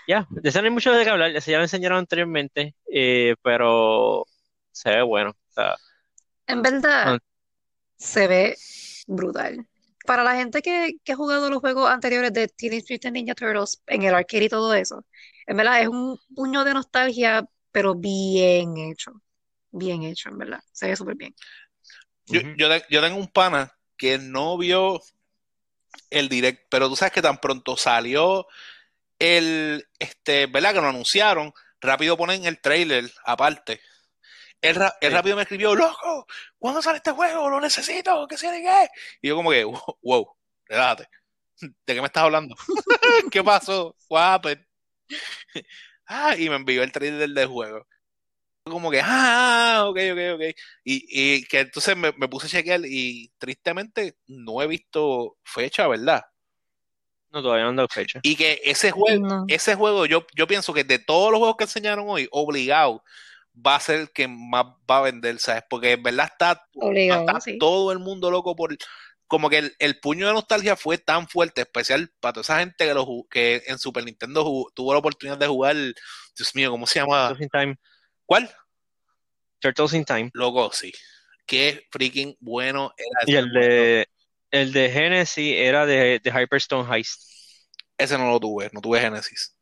ya, 0.08 0.28
de 0.30 0.50
eso 0.50 0.60
no 0.62 0.66
hay 0.66 0.72
mucho 0.72 0.92
de 0.94 1.04
qué 1.04 1.10
hablar. 1.10 1.32
Ya 1.40 1.58
lo 1.58 1.64
enseñaron 1.64 2.00
anteriormente, 2.00 2.76
eh, 2.92 3.36
pero 3.42 4.26
se 4.72 4.90
ve 4.92 5.02
bueno. 5.02 5.32
O 5.32 5.52
sea, 5.54 5.76
En 6.48 6.62
verdad, 6.62 7.16
Ah. 7.16 7.20
se 7.98 8.28
ve 8.28 8.56
brutal. 9.08 9.66
Para 10.06 10.24
la 10.24 10.36
gente 10.36 10.62
que, 10.62 10.96
que 11.04 11.14
ha 11.14 11.16
jugado 11.16 11.50
los 11.50 11.60
juegos 11.60 11.90
anteriores 11.90 12.34
de 12.34 12.48
Teenage 12.50 12.86
Mutant 12.94 13.14
Ninja 13.16 13.34
Turtles 13.36 13.82
en 13.88 14.04
el 14.04 14.14
arcade 14.16 14.46
y 14.46 14.50
todo 14.50 14.74
eso, 14.74 15.06
en 15.48 15.58
verdad 15.58 15.82
es 15.82 15.88
un 15.88 16.20
puño 16.36 16.64
de 16.66 16.74
nostalgia, 16.74 17.46
pero 17.72 17.96
bien 17.96 18.78
hecho. 18.78 19.14
Bien 19.74 20.04
hecho, 20.04 20.30
en 20.30 20.38
verdad. 20.38 20.60
Se 20.72 20.88
ve 20.88 20.96
súper 20.96 21.16
bien. 21.16 21.36
yo, 22.28 22.42
yo, 22.56 22.68
yo 22.90 23.02
tengo 23.02 23.18
un 23.18 23.28
pana 23.28 23.76
que 23.98 24.18
no 24.20 24.58
vio 24.58 25.02
el 26.10 26.30
direct, 26.30 26.68
pero 26.70 26.88
tú 26.88 26.96
sabes 26.96 27.12
que 27.12 27.22
tan 27.22 27.40
pronto 27.40 27.76
salió 27.76 28.48
el, 29.20 29.88
este, 30.00 30.46
¿verdad? 30.46 30.74
Que 30.74 30.82
lo 30.82 30.88
anunciaron, 30.88 31.52
rápido 31.82 32.16
ponen 32.16 32.46
el 32.46 32.62
trailer 32.62 33.12
aparte. 33.26 33.82
Él, 34.62 34.78
él 35.02 35.10
Sí. 35.10 35.16
rápido 35.16 35.36
me 35.36 35.42
escribió, 35.42 35.76
loco, 35.76 36.26
¿cuándo 36.58 36.82
sale 36.82 36.98
este 36.98 37.12
juego? 37.12 37.50
Lo 37.50 37.60
necesito, 37.60 38.26
¿qué 38.28 38.38
se 38.38 38.48
qué? 38.50 38.88
Y 39.22 39.28
yo 39.28 39.36
como 39.36 39.52
que, 39.52 39.64
wow, 39.64 39.98
wow, 40.02 40.38
relájate. 40.68 41.10
¿De 41.86 41.96
qué 41.96 42.00
me 42.00 42.08
estás 42.08 42.24
hablando? 42.24 42.56
¿Qué 43.32 43.44
pasó? 43.44 43.96
What 44.08 44.36
happened? 44.36 44.66
Ah, 46.06 46.36
y 46.38 46.50
me 46.50 46.58
envió 46.58 46.84
el 46.84 46.92
trailer 46.92 47.30
del 47.30 47.48
juego. 47.48 47.88
Como 48.66 48.90
que, 48.90 49.02
ah, 49.04 49.84
ok, 49.88 49.98
ok, 50.14 50.20
ok. 50.36 50.42
Y, 50.86 51.06
y 51.10 51.44
que 51.46 51.60
entonces 51.62 51.98
me, 51.98 52.14
me 52.14 52.30
puse 52.30 52.48
a 52.48 52.50
chequear 52.50 52.82
y 52.86 53.30
tristemente 53.38 54.18
no 54.28 54.62
he 54.62 54.68
visto 54.68 55.38
fecha, 55.44 55.88
¿verdad? 55.88 56.24
No, 57.32 57.42
todavía 57.42 57.64
no 57.64 57.70
han 57.72 57.76
dado 57.76 57.90
fecha. 57.90 58.20
Y 58.24 58.36
que 58.36 58.62
ese 58.64 58.92
juego, 58.92 59.26
No. 59.26 59.46
ese 59.50 59.76
juego, 59.76 60.06
yo, 60.06 60.26
yo 60.36 60.48
pienso 60.48 60.74
que 60.74 60.84
de 60.86 61.00
todos 61.00 61.32
los 61.32 61.40
juegos 61.40 61.58
que 61.58 61.66
enseñaron 61.66 62.06
hoy, 62.08 62.28
obligado 62.32 63.04
va 63.56 63.76
a 63.76 63.80
ser 63.82 64.00
el 64.00 64.12
que 64.12 64.28
más 64.30 64.66
va 64.90 65.00
a 65.00 65.02
vender, 65.02 65.40
¿sabes? 65.40 65.64
Porque 65.70 65.92
en 65.94 66.04
verdad 66.04 66.30
está, 66.32 66.64
Obligado, 66.76 67.22
está 67.28 67.42
sí. 67.42 67.58
todo 67.58 67.92
el 67.92 68.00
mundo 68.00 68.32
loco 68.32 68.56
por. 68.56 68.76
Como 69.28 69.50
que 69.50 69.58
el, 69.58 69.76
el 69.80 70.00
puño 70.00 70.28
de 70.28 70.34
nostalgia 70.34 70.76
fue 70.76 71.00
tan 71.00 71.28
fuerte, 71.28 71.62
especial 71.62 72.12
para 72.20 72.34
toda 72.34 72.42
esa 72.44 72.60
gente 72.60 72.86
que, 72.86 72.94
lo, 72.94 73.08
que 73.30 73.64
en 73.66 73.80
Super 73.80 74.04
Nintendo 74.06 74.44
jugó- 74.44 74.72
tuvo 74.76 74.94
la 74.94 75.00
oportunidad 75.00 75.38
de 75.40 75.48
jugar. 75.48 75.76
Dios 75.76 76.56
mío, 76.56 76.70
¿cómo 76.72 76.86
se 76.86 77.00
llama? 77.00 77.36
Time. 77.52 77.76
¿Cuál? 78.26 78.50
Turtles 79.60 79.94
in 79.94 80.06
Time. 80.06 80.30
Loco, 80.34 80.72
sí. 80.72 80.92
Qué 81.46 81.88
freaking 81.92 82.36
bueno 82.40 82.94
era 82.98 83.20
Y 83.26 83.36
el 83.36 83.52
de, 83.52 84.08
el 84.52 84.74
de 84.74 84.90
Genesis 84.90 85.56
era 85.58 85.86
de, 85.86 86.20
de 86.20 86.32
Hyperstone 86.32 86.94
Heist. 86.94 87.22
Ese 87.98 88.18
no 88.18 88.30
lo 88.30 88.40
tuve, 88.40 88.70
no 88.74 88.82
tuve 88.82 89.00
Genesis. 89.00 89.56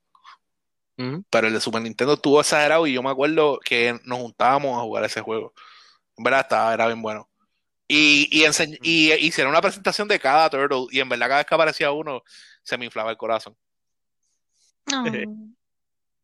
Pero 1.32 1.48
el 1.48 1.53
de 1.53 1.62
Super 1.62 1.82
Nintendo 1.82 2.13
estuvo 2.13 2.39
exagerado 2.39 2.86
y 2.86 2.94
yo 2.94 3.01
me 3.01 3.10
acuerdo 3.10 3.60
que 3.65 4.00
nos 4.03 4.20
juntábamos 4.20 4.77
a 4.77 4.82
jugar 4.82 5.03
ese 5.03 5.22
juego. 5.22 5.51
En 6.15 6.24
verdad 6.24 6.41
estaba, 6.41 6.74
era 6.74 6.86
bien 6.86 7.01
bueno. 7.01 7.27
Y, 7.88 8.27
y, 8.32 8.44
enseñ- 8.46 8.77
y 8.84 9.12
hicieron 9.13 9.51
una 9.51 9.62
presentación 9.62 10.08
de 10.08 10.20
cada 10.20 10.50
Turtle 10.50 10.86
y 10.91 11.00
en 11.00 11.10
verdad 11.10 11.27
cada 11.27 11.38
vez 11.39 11.48
que 11.48 11.56
aparecía 11.56 11.91
uno 11.91 12.22
se 12.63 12.77
me 12.77 12.86
inflaba 12.86 13.10
el 13.10 13.18
corazón. 13.18 13.58
No. 14.91 15.03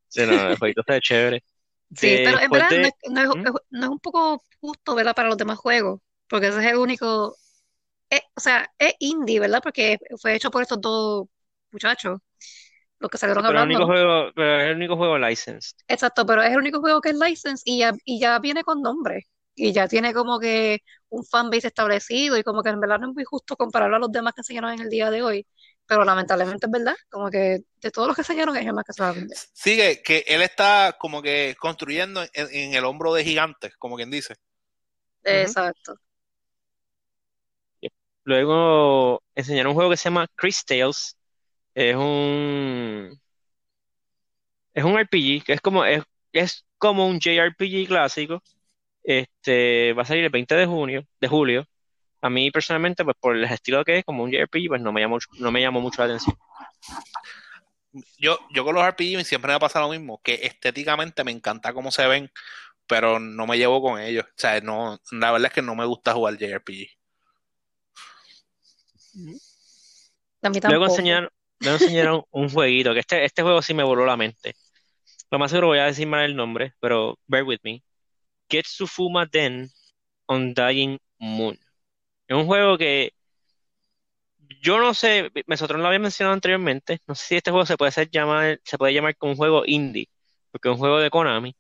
Sí, 0.08 0.22
no, 0.26 0.50
el 0.50 0.58
jueguito 0.58 0.82
está 0.82 1.02
chévere. 1.02 1.44
Sí, 1.96 2.20
pero 2.24 2.40
en 2.40 2.52
verdad 2.52 2.70
de- 2.70 2.80
no 2.80 2.88
es, 2.88 2.94
no 3.12 3.22
es- 3.22 3.38
¿Mm? 3.38 3.48
no 3.72 3.84
es 3.86 3.90
un 3.90 4.00
poco 4.00 4.44
justo, 4.62 4.96
¿verdad? 4.96 5.16
Para 5.16 5.30
los 5.30 5.38
demás 5.38 5.58
juegos, 5.58 6.00
porque 6.28 6.48
ese 6.48 6.60
es 6.60 6.66
el 6.66 6.78
único, 6.78 7.36
eh, 8.12 8.22
o 8.36 8.42
sea, 8.42 8.70
es 8.80 8.96
indie, 9.00 9.40
¿verdad? 9.42 9.62
Porque 9.64 10.00
fue 10.22 10.36
hecho 10.36 10.52
por 10.52 10.64
estos 10.64 10.82
dos 10.82 11.28
muchachos, 11.72 12.20
los 13.00 13.12
que 13.12 13.18
salieron 13.20 13.46
pero 13.46 13.60
el 13.60 13.66
único 13.66 13.86
hablando. 13.86 13.86
juego, 13.86 14.32
pero 14.36 14.60
es 14.62 14.68
el 14.70 14.76
único 14.78 14.98
juego 14.98 15.18
licensed. 15.18 15.78
Exacto, 15.88 16.26
pero 16.26 16.42
es 16.44 16.52
el 16.52 16.58
único 16.58 16.80
juego 16.82 17.00
que 17.02 17.10
es 17.10 17.16
license 17.18 17.64
y 17.66 17.80
ya, 17.80 17.94
y 18.06 18.20
ya 18.20 18.40
viene 18.40 18.64
con 18.64 18.82
nombre. 18.82 19.28
Y 19.56 19.72
ya 19.74 19.88
tiene 19.88 20.14
como 20.14 20.40
que 20.40 20.80
un 21.10 21.24
fanbase 21.26 21.68
establecido 21.68 22.38
y 22.38 22.44
como 22.44 22.62
que 22.62 22.70
en 22.70 22.80
verdad 22.80 23.00
no 23.00 23.10
es 23.10 23.16
muy 23.16 23.24
justo 23.24 23.56
compararlo 23.56 23.96
a 23.96 24.00
los 24.00 24.12
demás 24.12 24.34
que 24.34 24.42
enseñaron 24.42 24.74
en 24.74 24.82
el 24.82 24.90
día 24.90 25.10
de 25.12 25.24
hoy. 25.24 25.48
Pero 25.88 26.04
lamentablemente 26.04 26.66
es 26.66 26.72
verdad, 26.72 26.96
como 27.10 27.30
que 27.30 27.62
de 27.82 27.92
todos 27.92 28.08
los 28.08 28.16
que 28.16 28.22
enseñaron 28.22 28.56
es 28.58 28.66
el 28.66 28.74
más 28.74 28.84
que 28.84 28.94
se 28.94 29.02
va 29.02 29.10
a 29.10 29.14
vender. 29.14 29.38
Sigue, 29.54 30.02
que 30.04 30.24
él 30.28 30.42
está 30.42 30.98
como 31.00 31.22
que 31.22 31.56
construyendo 31.60 32.24
en, 32.34 32.48
en 32.52 32.74
el 32.74 32.84
hombro 32.86 33.14
de 33.14 33.24
gigantes, 33.24 33.76
como 33.78 33.96
quien 33.96 34.12
dice. 34.12 34.36
Exacto. 35.24 36.00
Luego 38.24 39.24
enseñaron 39.36 39.70
un 39.70 39.76
juego 39.76 39.92
que 39.92 39.98
se 39.98 40.06
llama 40.10 40.28
Chris 40.36 40.66
Tales. 40.66 41.18
Es 41.74 41.96
un 41.96 43.18
es 44.74 44.84
un 44.84 45.00
RPG, 45.00 45.44
que 45.46 45.54
es 45.54 45.62
como 45.62 45.86
es, 45.86 46.04
es 46.34 46.66
como 46.78 47.08
un 47.08 47.20
JRPG 47.20 47.88
clásico. 47.88 48.44
Este 49.04 49.94
va 49.94 50.02
a 50.02 50.06
salir 50.06 50.26
el 50.26 50.30
20 50.30 50.56
de 50.56 50.66
junio, 50.66 51.08
de 51.22 51.28
julio. 51.30 51.68
A 52.28 52.30
mí 52.30 52.52
personalmente, 52.52 53.06
pues 53.06 53.16
por 53.18 53.38
el 53.38 53.46
estilo 53.46 53.86
que 53.86 54.00
es 54.00 54.04
como 54.04 54.22
un 54.22 54.32
JRPG, 54.32 54.68
pues 54.68 54.82
no 54.82 54.92
me 54.92 55.00
llamó, 55.00 55.18
no 55.40 55.50
me 55.50 55.62
llamó 55.62 55.80
mucho 55.80 56.02
la 56.02 56.14
atención. 56.14 56.38
Yo, 58.18 58.38
yo 58.54 58.66
con 58.66 58.76
los 58.76 58.86
RPG 58.86 59.24
siempre 59.24 59.54
me 59.54 59.60
pasa 59.60 59.80
lo 59.80 59.88
mismo, 59.88 60.20
que 60.22 60.42
estéticamente 60.44 61.24
me 61.24 61.32
encanta 61.32 61.72
cómo 61.72 61.90
se 61.90 62.06
ven, 62.06 62.30
pero 62.86 63.18
no 63.18 63.48
me 63.48 63.58
llevo 63.58 63.82
con 63.82 64.02
ellos. 64.02 64.26
O 64.26 64.34
sea, 64.36 64.60
no, 64.60 65.00
la 65.12 65.32
verdad 65.32 65.48
es 65.48 65.54
que 65.54 65.62
no 65.62 65.74
me 65.74 65.86
gusta 65.86 66.14
jugar 66.14 66.38
JRPG. 66.38 66.90
Luego 70.68 70.86
enseñaron, 70.88 71.30
luego 71.62 71.78
enseñaron 71.78 72.24
un 72.32 72.50
jueguito, 72.50 72.94
que 72.94 73.00
este, 73.00 73.24
este 73.24 73.42
juego 73.42 73.62
sí 73.62 73.74
me 73.74 73.86
voló 73.86 74.06
la 74.06 74.18
mente. 74.18 74.54
Lo 75.32 75.40
más 75.40 75.52
seguro 75.52 75.68
voy 75.68 75.80
a 75.80 75.86
decir 75.86 76.08
mal 76.08 76.26
el 76.26 76.36
nombre, 76.36 76.74
pero 76.82 77.18
bear 77.26 77.46
with 77.46 77.60
me. 77.64 77.82
Ketsufuma 78.50 79.26
Den 79.26 79.70
Undying 80.28 81.00
Moon. 81.20 81.58
Es 82.28 82.36
un 82.36 82.46
juego 82.46 82.78
que 82.78 83.14
yo 84.62 84.80
no 84.80 84.94
sé, 84.94 85.32
Mesotron 85.48 85.82
lo 85.82 85.88
había 85.88 86.00
mencionado 86.00 86.34
anteriormente, 86.34 87.00
no 87.08 87.16
sé 87.16 87.26
si 87.26 87.36
este 87.38 87.52
juego 87.52 87.66
se 87.66 87.78
puede 87.78 87.90
hacer 87.90 88.10
llamar, 88.10 88.60
se 88.64 88.78
puede 88.78 88.94
llamar 88.94 89.16
como 89.18 89.32
un 89.34 89.38
juego 89.38 89.64
indie, 89.66 90.10
porque 90.52 90.70
es 90.70 90.74
un 90.74 90.80
juego 90.80 91.00
de 91.00 91.10
Konami, 91.10 91.56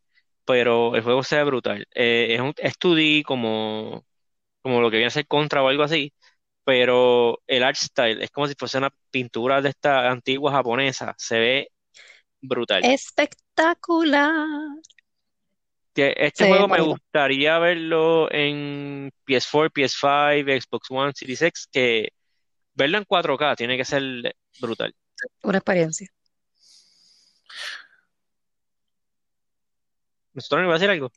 pero 0.45 0.95
el 0.95 1.03
juego 1.03 1.23
se 1.23 1.37
ve 1.37 1.43
brutal. 1.43 1.87
Eh, 1.93 2.27
es 2.35 2.41
un 2.41 2.53
es 2.57 2.73
2D 2.79 3.23
como, 3.25 4.05
como 4.61 4.81
lo 4.81 4.89
que 4.89 4.97
viene 4.97 5.07
a 5.07 5.11
ser 5.11 5.27
Contra 5.27 5.63
o 5.63 5.67
algo 5.67 5.83
así, 5.83 6.13
pero 6.63 7.41
el 7.47 7.63
art 7.63 7.77
style 7.77 8.21
es 8.21 8.31
como 8.31 8.47
si 8.47 8.55
fuese 8.55 8.77
una 8.77 8.91
pintura 9.11 9.61
de 9.61 9.69
esta 9.69 10.09
antigua 10.11 10.51
japonesa, 10.51 11.15
se 11.17 11.39
ve 11.39 11.71
brutal. 12.41 12.83
Espectacular. 12.83 14.35
Que 15.97 16.13
Este 16.15 16.43
Sí, 16.43 16.49
juego 16.51 16.67
me 16.67 16.77
bonito. 16.77 16.91
gustaría 17.01 17.57
verlo 17.57 18.31
en 18.31 19.11
PS4, 19.25 19.71
PS5, 19.73 20.61
Xbox 20.61 20.91
One, 20.91 21.11
Series 21.15 21.41
X, 21.41 21.67
que 21.71 22.09
verlo 22.75 22.99
en 22.99 23.03
4K 23.05 23.55
tiene 23.55 23.77
que 23.77 23.83
ser 23.83 24.03
brutal. 24.61 24.93
Una 25.41 25.57
experiencia. 25.57 26.07
¿Nosotros 30.33 30.61
iba 30.65 30.71
a 30.71 30.75
decir 30.75 30.89
algo? 30.91 31.11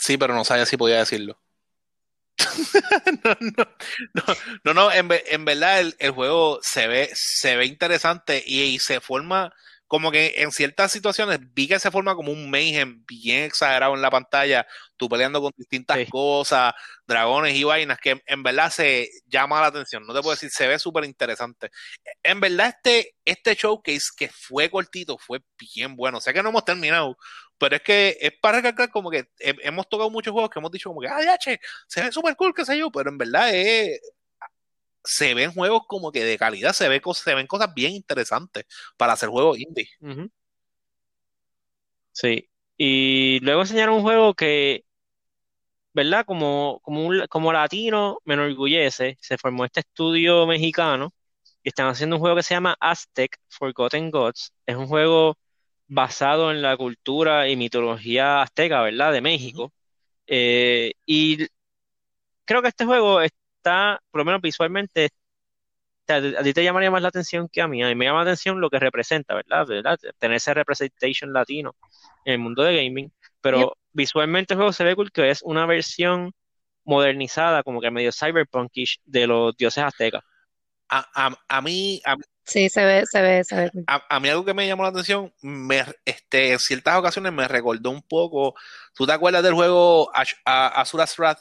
Sí, 0.00 0.16
pero 0.18 0.34
no 0.34 0.44
sabía 0.44 0.66
si 0.66 0.76
podía 0.76 0.98
decirlo. 0.98 1.40
no, 3.24 3.36
no, 3.40 3.64
no, 4.14 4.24
no, 4.64 4.74
no, 4.74 4.92
en, 4.92 5.06
ve- 5.06 5.22
en 5.28 5.44
verdad 5.44 5.78
el, 5.78 5.94
el 6.00 6.10
juego 6.10 6.58
se 6.60 6.88
ve, 6.88 7.08
se 7.14 7.54
ve 7.56 7.66
interesante 7.66 8.42
y, 8.44 8.62
y 8.62 8.78
se 8.80 9.00
forma 9.00 9.54
como 9.86 10.10
que 10.10 10.34
en 10.38 10.50
ciertas 10.52 10.90
situaciones 10.92 11.38
vi 11.52 11.68
que 11.68 11.78
se 11.78 11.90
forma 11.90 12.14
como 12.14 12.32
un 12.32 12.50
mayhem 12.50 13.04
bien 13.06 13.44
exagerado 13.44 13.94
en 13.94 14.02
la 14.02 14.10
pantalla, 14.10 14.66
tú 14.96 15.08
peleando 15.08 15.40
con 15.42 15.52
distintas 15.56 15.98
Sí. 15.98 16.06
cosas, 16.06 16.72
dragones 17.06 17.54
y 17.54 17.64
vainas, 17.64 17.98
que 17.98 18.20
en 18.26 18.42
verdad 18.42 18.70
se 18.70 19.08
llama 19.26 19.60
la 19.60 19.68
atención. 19.68 20.06
No 20.06 20.14
te 20.14 20.20
puedo 20.20 20.34
decir, 20.34 20.50
se 20.50 20.66
ve 20.66 20.78
súper 20.78 21.04
interesante. 21.04 21.70
En 22.22 22.40
verdad, 22.40 22.68
este, 22.76 23.14
este 23.24 23.54
showcase 23.54 24.08
que 24.16 24.28
fue 24.28 24.70
cortito 24.70 25.18
fue 25.18 25.40
bien 25.74 25.96
bueno. 25.96 26.20
Sé 26.20 26.32
que 26.32 26.42
no 26.42 26.48
hemos 26.50 26.64
terminado, 26.64 27.16
pero 27.58 27.76
es 27.76 27.82
que 27.82 28.16
es 28.20 28.32
para 28.40 28.58
recalcar 28.58 28.90
como 28.90 29.10
que 29.10 29.26
he- 29.38 29.54
hemos 29.62 29.88
tocado 29.88 30.10
muchos 30.10 30.32
juegos 30.32 30.50
que 30.50 30.58
hemos 30.58 30.70
dicho 30.72 30.88
como 30.90 31.00
que, 31.00 31.08
ay, 31.08 31.26
che, 31.38 31.60
se 31.86 32.02
ve 32.02 32.10
súper 32.12 32.36
cool, 32.36 32.54
qué 32.54 32.64
sé 32.64 32.78
yo, 32.78 32.90
pero 32.90 33.10
en 33.10 33.18
verdad 33.18 33.54
es, 33.54 34.00
se 35.04 35.34
ven 35.34 35.52
juegos 35.52 35.82
como 35.88 36.12
que 36.12 36.24
de 36.24 36.38
calidad, 36.38 36.72
se, 36.72 36.88
ve 36.88 37.00
se 37.14 37.34
ven 37.34 37.46
cosas 37.46 37.74
bien 37.74 37.92
interesantes 37.92 38.64
para 38.96 39.12
hacer 39.14 39.28
juegos 39.30 39.58
indie. 39.58 39.88
Sí. 42.12 42.48
Y 42.76 43.40
luego 43.40 43.62
enseñaron 43.62 43.96
un 43.96 44.02
juego 44.02 44.34
que, 44.34 44.84
¿verdad? 45.92 46.24
Como, 46.26 46.80
como, 46.82 47.06
un- 47.06 47.26
como 47.28 47.52
latino 47.52 48.18
me 48.24 48.34
enorgullece. 48.34 49.16
Se 49.20 49.38
formó 49.38 49.64
este 49.64 49.80
estudio 49.80 50.46
mexicano 50.46 51.12
y 51.62 51.68
están 51.70 51.88
haciendo 51.88 52.16
un 52.16 52.20
juego 52.20 52.36
que 52.36 52.42
se 52.42 52.54
llama 52.54 52.76
Aztec 52.80 53.38
Forgotten 53.48 54.10
Gods. 54.10 54.52
Es 54.66 54.76
un 54.76 54.86
juego 54.88 55.38
basado 55.88 56.50
en 56.50 56.62
la 56.62 56.76
cultura 56.76 57.48
y 57.48 57.56
mitología 57.56 58.42
azteca, 58.42 58.82
¿verdad? 58.82 59.12
De 59.12 59.20
México. 59.20 59.72
Eh, 60.28 60.92
y 61.06 61.46
creo 62.44 62.62
que 62.62 62.68
este 62.68 62.84
juego 62.84 63.20
está, 63.64 64.00
por 64.10 64.20
lo 64.20 64.24
menos 64.26 64.40
visualmente, 64.42 65.08
a, 66.08 66.14
a 66.16 66.42
ti 66.42 66.52
te 66.52 66.62
llamaría 66.62 66.90
más 66.90 67.00
la 67.02 67.08
atención 67.08 67.48
que 67.48 67.62
a 67.62 67.68
mí. 67.68 67.82
A 67.82 67.88
mí 67.88 67.94
me 67.94 68.04
llama 68.04 68.18
la 68.18 68.30
atención 68.30 68.60
lo 68.60 68.68
que 68.68 68.78
representa, 68.78 69.34
¿verdad? 69.34 69.66
¿Verdad? 69.66 69.98
Tener 70.18 70.36
ese 70.36 70.52
representation 70.52 71.32
latino 71.32 71.74
en 72.24 72.34
el 72.34 72.38
mundo 72.40 72.62
de 72.62 72.76
gaming. 72.76 73.10
Pero 73.40 73.58
Yep. 73.60 73.68
visualmente 73.92 74.54
el 74.54 74.58
juego 74.58 74.72
se 74.72 74.84
ve 74.84 74.94
cool, 74.94 75.10
que 75.10 75.30
es 75.30 75.40
una 75.42 75.64
versión 75.66 76.32
modernizada, 76.84 77.62
como 77.62 77.80
que 77.80 77.90
medio 77.90 78.10
cyberpunkish, 78.12 79.00
de 79.06 79.26
los 79.26 79.56
dioses 79.56 79.84
aztecas. 79.84 80.22
A, 80.90 81.06
a- 81.14 81.38
a 81.48 81.60
mí, 81.62 82.02
a, 82.04 82.16
Sí, 82.44 82.68
se 82.68 82.84
ve, 82.84 83.04
se 83.10 83.22
ve, 83.22 83.42
se 83.42 83.56
ve. 83.56 83.70
a- 83.86 84.04
a 84.16 84.20
mí 84.20 84.28
algo 84.28 84.44
que 84.44 84.52
me 84.52 84.66
llamó 84.66 84.82
la 84.82 84.90
atención, 84.90 85.32
me, 85.40 85.82
este, 86.04 86.52
en 86.52 86.58
ciertas 86.58 86.98
ocasiones 86.98 87.32
me 87.32 87.48
recordó 87.48 87.88
un 87.90 88.02
poco, 88.02 88.54
¿tú 88.94 89.06
te 89.06 89.12
acuerdas 89.12 89.42
del 89.42 89.54
juego 89.54 90.10
Ash- 90.14 90.36
a- 90.44 90.80
Asura's 90.82 91.16
Wrath? 91.18 91.38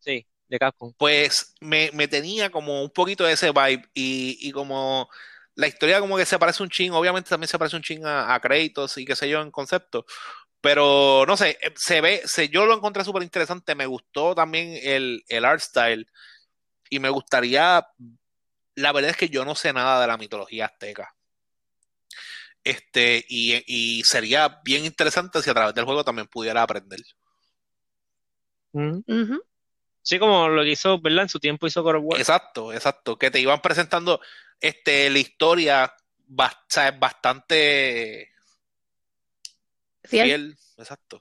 Sí, 0.00 0.26
de 0.48 0.58
Capcom. 0.58 0.92
Pues 0.96 1.54
me, 1.60 1.90
me 1.92 2.08
tenía 2.08 2.50
como 2.50 2.82
un 2.82 2.90
poquito 2.90 3.24
de 3.24 3.32
ese 3.34 3.50
vibe 3.50 3.88
y, 3.94 4.38
y 4.40 4.52
como 4.52 5.08
la 5.54 5.66
historia 5.66 6.00
como 6.00 6.16
que 6.16 6.24
se 6.26 6.38
parece 6.38 6.62
un 6.62 6.70
ching, 6.70 6.92
obviamente 6.92 7.30
también 7.30 7.48
se 7.48 7.58
parece 7.58 7.76
un 7.76 7.82
ching 7.82 8.04
a, 8.04 8.34
a 8.34 8.40
Kratos 8.40 8.96
y 8.98 9.04
qué 9.04 9.16
sé 9.16 9.28
yo 9.28 9.40
en 9.42 9.50
concepto, 9.50 10.06
pero 10.60 11.24
no 11.26 11.36
sé, 11.36 11.58
eh, 11.60 11.72
se 11.76 12.00
ve, 12.00 12.22
se, 12.24 12.48
yo 12.48 12.66
lo 12.66 12.74
encontré 12.74 13.04
súper 13.04 13.22
interesante, 13.22 13.74
me 13.74 13.86
gustó 13.86 14.34
también 14.34 14.78
el, 14.82 15.24
el 15.28 15.44
art 15.44 15.60
style 15.60 16.06
y 16.90 17.00
me 17.00 17.10
gustaría, 17.10 17.86
la 18.76 18.92
verdad 18.92 19.10
es 19.10 19.16
que 19.16 19.28
yo 19.28 19.44
no 19.44 19.54
sé 19.54 19.72
nada 19.72 20.00
de 20.00 20.06
la 20.06 20.16
mitología 20.16 20.66
azteca. 20.66 21.14
Este, 22.64 23.24
y, 23.28 23.62
y 23.66 24.02
sería 24.04 24.60
bien 24.64 24.84
interesante 24.84 25.40
si 25.42 25.48
a 25.50 25.54
través 25.54 25.74
del 25.74 25.84
juego 25.86 26.04
también 26.04 26.28
pudiera 26.28 26.62
aprender. 26.62 27.00
Ujú. 28.72 29.42
Sí, 30.08 30.18
como 30.18 30.48
lo 30.48 30.62
que 30.62 30.70
hizo, 30.70 30.98
¿verdad? 30.98 31.24
En 31.24 31.28
su 31.28 31.38
tiempo 31.38 31.66
hizo 31.66 31.82
God 31.82 31.96
of 31.96 32.02
War. 32.02 32.18
Exacto, 32.18 32.72
exacto. 32.72 33.18
Que 33.18 33.30
te 33.30 33.40
iban 33.40 33.60
presentando 33.60 34.22
este, 34.58 35.10
la 35.10 35.18
historia 35.18 35.94
bastante 36.26 38.30
Fiel. 40.04 40.26
fiel. 40.26 40.58
Exacto. 40.78 41.20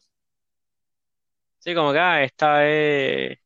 Sí, 1.59 1.75
como 1.75 1.91
que 1.91 1.99
ah, 1.99 2.23
esta 2.23 2.65
es 2.65 3.37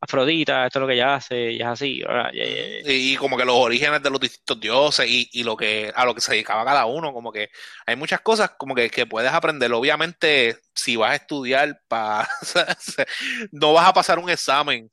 Afrodita, 0.00 0.66
esto 0.66 0.78
es 0.78 0.80
lo 0.80 0.86
que 0.86 0.94
ella 0.94 1.16
hace, 1.16 1.52
y 1.52 1.60
es 1.60 1.66
así. 1.66 2.00
ya. 2.00 2.30
Y, 2.32 3.12
y 3.14 3.16
como 3.16 3.36
que 3.36 3.44
los 3.44 3.56
orígenes 3.56 4.00
de 4.02 4.10
los 4.10 4.20
distintos 4.20 4.60
dioses 4.60 5.08
y, 5.08 5.28
y 5.32 5.42
lo 5.42 5.56
que 5.56 5.92
a 5.94 6.04
lo 6.04 6.14
que 6.14 6.20
se 6.20 6.32
dedicaba 6.32 6.64
cada 6.64 6.86
uno, 6.86 7.12
como 7.12 7.32
que 7.32 7.50
hay 7.86 7.96
muchas 7.96 8.20
cosas 8.20 8.52
como 8.58 8.74
que, 8.76 8.90
que 8.90 9.06
puedes 9.06 9.32
aprender. 9.32 9.72
Obviamente, 9.72 10.58
si 10.74 10.94
vas 10.96 11.10
a 11.12 11.16
estudiar 11.16 11.80
para 11.88 12.28
no 13.52 13.72
vas 13.72 13.88
a 13.88 13.92
pasar 13.92 14.18
un 14.20 14.30
examen 14.30 14.90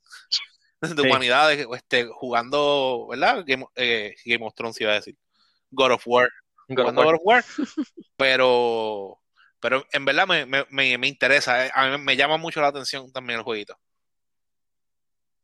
de 0.80 1.02
Sí. 1.02 1.08
humanidades 1.08 1.66
este, 1.74 2.06
jugando, 2.06 3.06
¿verdad? 3.10 3.44
Game, 3.46 3.64
eh, 3.76 4.14
Game 4.24 4.44
of 4.46 4.54
Thrones 4.54 4.80
iba 4.80 4.92
a 4.92 4.96
decir. 4.96 5.16
God 5.70 5.92
of 5.92 6.02
War. 6.06 6.28
God 6.68 6.88
of 6.88 6.96
War. 6.96 7.06
God 7.06 7.14
of 7.14 7.20
War, 7.24 7.44
pero, 8.16 9.20
pero 9.60 9.86
en 9.92 10.04
verdad 10.04 10.26
me, 10.26 10.46
me, 10.46 10.64
me, 10.70 10.98
me 10.98 11.08
interesa, 11.08 11.66
eh, 11.66 11.70
a 11.74 11.88
mí 11.88 11.98
me 11.98 12.16
llama 12.16 12.36
mucho 12.36 12.60
la 12.60 12.68
atención 12.68 13.10
también 13.12 13.38
el 13.38 13.44
jueguito. 13.44 13.76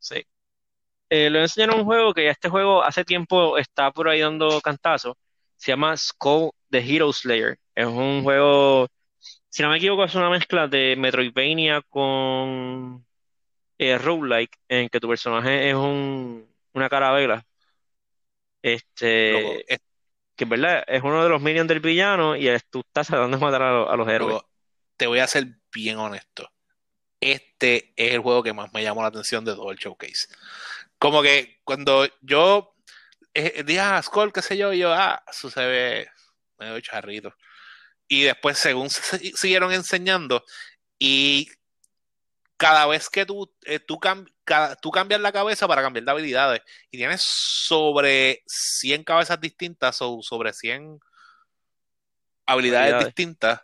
Sí. 0.03 0.21
Eh, 1.09 1.29
le 1.29 1.41
enseñaron 1.41 1.79
un 1.79 1.85
juego 1.85 2.13
que 2.13 2.27
este 2.27 2.49
juego 2.49 2.83
hace 2.83 3.05
tiempo 3.05 3.57
está 3.57 3.89
por 3.91 4.09
ahí 4.09 4.19
dando 4.19 4.59
cantazo. 4.61 5.17
Se 5.55 5.71
llama 5.71 5.95
Skull 5.95 6.51
the 6.69 6.79
Hero 6.79 7.13
Slayer. 7.13 7.57
Es 7.73 7.85
un 7.85 8.21
juego, 8.23 8.87
si 9.49 9.63
no 9.63 9.69
me 9.69 9.77
equivoco, 9.77 10.03
es 10.03 10.13
una 10.15 10.29
mezcla 10.29 10.67
de 10.67 10.95
Metroidvania 10.97 11.81
con 11.87 13.05
eh, 13.77 13.97
roguelike, 13.97 14.57
en 14.67 14.89
que 14.89 14.99
tu 14.99 15.07
personaje 15.07 15.69
es 15.69 15.75
un, 15.75 16.47
una 16.73 16.89
carabela. 16.89 17.35
Loco, 17.35 17.47
Este, 18.61 19.73
es- 19.73 19.79
que 20.35 20.45
en 20.45 20.49
verdad 20.49 20.83
es 20.87 21.01
uno 21.03 21.23
de 21.23 21.29
los 21.29 21.41
minions 21.41 21.67
del 21.67 21.79
villano 21.79 22.35
y 22.35 22.47
es- 22.47 22.65
tú 22.69 22.79
estás 22.79 23.07
tratando 23.07 23.37
de 23.37 23.43
matar 23.43 23.61
a, 23.61 23.71
los- 23.71 23.89
a 23.89 23.95
los 23.95 24.07
héroes. 24.09 24.33
loco, 24.35 24.49
te 24.97 25.07
voy 25.07 25.19
a 25.19 25.27
ser 25.27 25.45
bien 25.71 25.97
honesto. 25.97 26.49
Este 27.31 27.93
es 27.95 28.13
el 28.13 28.19
juego 28.19 28.43
que 28.43 28.53
más 28.53 28.73
me 28.73 28.83
llamó 28.83 29.01
la 29.01 29.07
atención 29.07 29.45
de 29.45 29.53
todo 29.55 29.71
el 29.71 29.77
showcase. 29.77 30.27
Como 30.99 31.21
que 31.21 31.59
cuando 31.63 32.07
yo 32.21 32.75
eh, 33.33 33.63
dije 33.65 33.79
a 33.79 34.01
Skull, 34.01 34.31
qué 34.33 34.41
sé 34.41 34.57
yo, 34.57 34.73
y 34.73 34.79
yo, 34.79 34.93
ah, 34.93 35.23
eso 35.29 35.49
se 35.49 35.65
ve 35.65 36.09
medio 36.59 36.79
charrito. 36.81 37.33
Y 38.07 38.23
después, 38.23 38.57
según 38.59 38.89
se- 38.89 39.31
siguieron 39.35 39.71
enseñando, 39.71 40.43
y 40.99 41.49
cada 42.57 42.85
vez 42.85 43.09
que 43.09 43.25
tú, 43.25 43.53
eh, 43.65 43.79
tú, 43.79 43.99
cam- 43.99 44.31
cada- 44.45 44.75
tú 44.75 44.91
cambias 44.91 45.19
la 45.19 45.31
cabeza 45.31 45.67
para 45.67 45.81
cambiar 45.81 46.05
de 46.05 46.11
habilidades 46.11 46.61
y 46.91 46.97
tienes 46.97 47.21
sobre 47.25 48.43
100 48.45 49.03
cabezas 49.03 49.39
distintas 49.41 49.97
o 50.01 50.19
sobre 50.21 50.53
100 50.53 50.99
habilidades 52.45 52.93
Habilidades. 52.93 53.05
distintas 53.07 53.61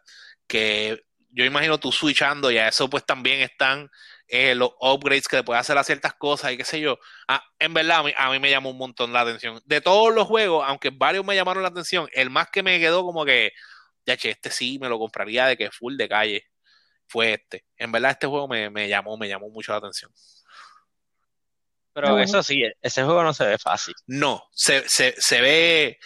que 0.48 1.04
yo 1.30 1.46
imagino 1.46 1.80
tú 1.80 1.92
switchando 1.92 2.52
y 2.52 2.58
a 2.58 2.68
eso 2.68 2.90
pues 2.90 3.06
también 3.06 3.42
están 3.42 3.90
eh, 4.28 4.56
los 4.56 4.72
upgrades 4.80 5.28
que 5.28 5.38
le 5.38 5.44
puedes 5.44 5.62
hacer 5.62 5.78
a 5.78 5.84
ciertas 5.84 6.14
cosas 6.14 6.52
y 6.52 6.58
qué 6.58 6.66
sé 6.66 6.80
yo. 6.80 7.00
Ah, 7.28 7.44
en 7.60 7.74
verdad 7.74 8.00
a 8.00 8.04
mí, 8.04 8.14
a 8.16 8.30
mí 8.30 8.40
me 8.40 8.50
llamó 8.50 8.70
un 8.72 8.78
montón 8.78 9.14
la 9.14 9.22
atención. 9.22 9.62
De 9.66 9.82
todos 9.82 10.14
los 10.14 10.28
juegos, 10.28 10.64
aunque 10.68 10.92
varios 10.92 11.26
me 11.26 11.36
llamaron 11.36 11.64
la 11.64 11.70
atención, 11.70 12.08
el 12.14 12.30
más 12.30 12.50
que 12.50 12.64
me 12.64 12.80
quedó 12.80 13.04
como 13.04 13.26
que, 13.26 13.52
ya 14.06 14.18
che, 14.18 14.32
este 14.32 14.52
sí 14.52 14.80
me 14.80 14.90
lo 14.90 15.00
compraría 15.00 15.46
de 15.48 15.58
que 15.58 15.72
full 15.72 15.98
de 15.98 16.10
calle 16.10 16.46
fue 17.08 17.34
este. 17.34 17.66
En 17.78 17.92
verdad 17.92 18.12
este 18.12 18.28
juego 18.28 18.48
me, 18.48 18.70
me 18.70 18.88
llamó, 18.88 19.18
me 19.18 19.28
llamó 19.28 19.50
mucho 19.50 19.72
la 19.72 19.80
atención. 19.80 20.12
Pero 21.94 22.20
eso 22.20 22.44
sí, 22.44 22.64
ese 22.82 23.04
juego 23.04 23.24
no 23.24 23.34
se 23.34 23.46
ve 23.46 23.58
fácil. 23.58 23.94
No, 24.08 24.44
se, 24.52 24.88
se, 24.88 25.16
se 25.18 25.42
ve 25.42 26.00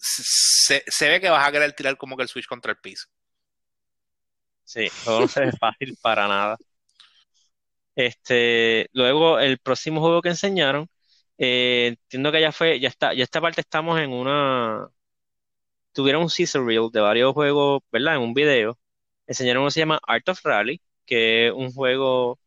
se, 0.00 0.82
se 0.86 1.08
ve 1.08 1.20
que 1.20 1.28
vas 1.30 1.46
a 1.46 1.52
querer 1.52 1.72
tirar 1.72 1.96
como 1.96 2.16
que 2.16 2.22
el 2.22 2.28
Switch 2.28 2.46
contra 2.46 2.72
el 2.72 2.78
piso. 2.78 3.08
Sí, 4.70 4.88
no 5.04 5.26
se 5.26 5.40
ve 5.46 5.52
fácil 5.52 5.96
para 6.00 6.28
nada. 6.28 6.56
Este, 7.94 8.88
luego 8.92 9.38
el 9.40 9.58
próximo 9.58 10.00
juego 10.00 10.22
que 10.22 10.30
enseñaron, 10.30 10.88
eh, 11.38 11.88
entiendo 11.88 12.32
que 12.32 12.40
ya 12.40 12.52
fue, 12.52 12.80
ya 12.80 12.88
está, 12.88 13.12
ya 13.14 13.24
esta 13.24 13.40
parte 13.40 13.60
estamos 13.60 14.00
en 14.00 14.12
una, 14.12 14.88
tuvieron 15.92 16.22
un 16.22 16.30
scissor 16.30 16.64
reel 16.66 16.90
de 16.92 17.00
varios 17.00 17.32
juegos, 17.34 17.82
¿verdad? 17.92 18.16
En 18.16 18.22
un 18.22 18.34
video. 18.34 18.78
Enseñaron 19.26 19.62
uno 19.62 19.68
que 19.68 19.74
se 19.74 19.80
llama 19.80 20.00
Art 20.06 20.28
of 20.28 20.40
Rally, 20.44 20.80
que 21.06 21.48
es 21.48 21.52
un 21.52 21.72
juego, 21.72 22.38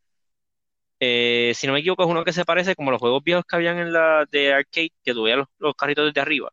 eh, 1.00 1.52
si 1.56 1.68
no 1.68 1.74
me 1.74 1.80
equivoco, 1.80 2.04
es 2.04 2.10
uno 2.10 2.24
que 2.24 2.34
se 2.34 2.46
parece 2.46 2.76
como 2.76 2.92
los 2.92 3.00
juegos 3.00 3.24
viejos 3.24 3.46
que 3.46 3.56
habían 3.56 3.78
en 3.78 3.92
la 3.94 4.26
de 4.32 4.54
arcade, 4.54 4.92
que 5.04 5.14
tuvían 5.14 5.40
los, 5.40 5.48
los 5.60 5.76
carritos 5.76 6.06
desde 6.06 6.22
arriba, 6.22 6.52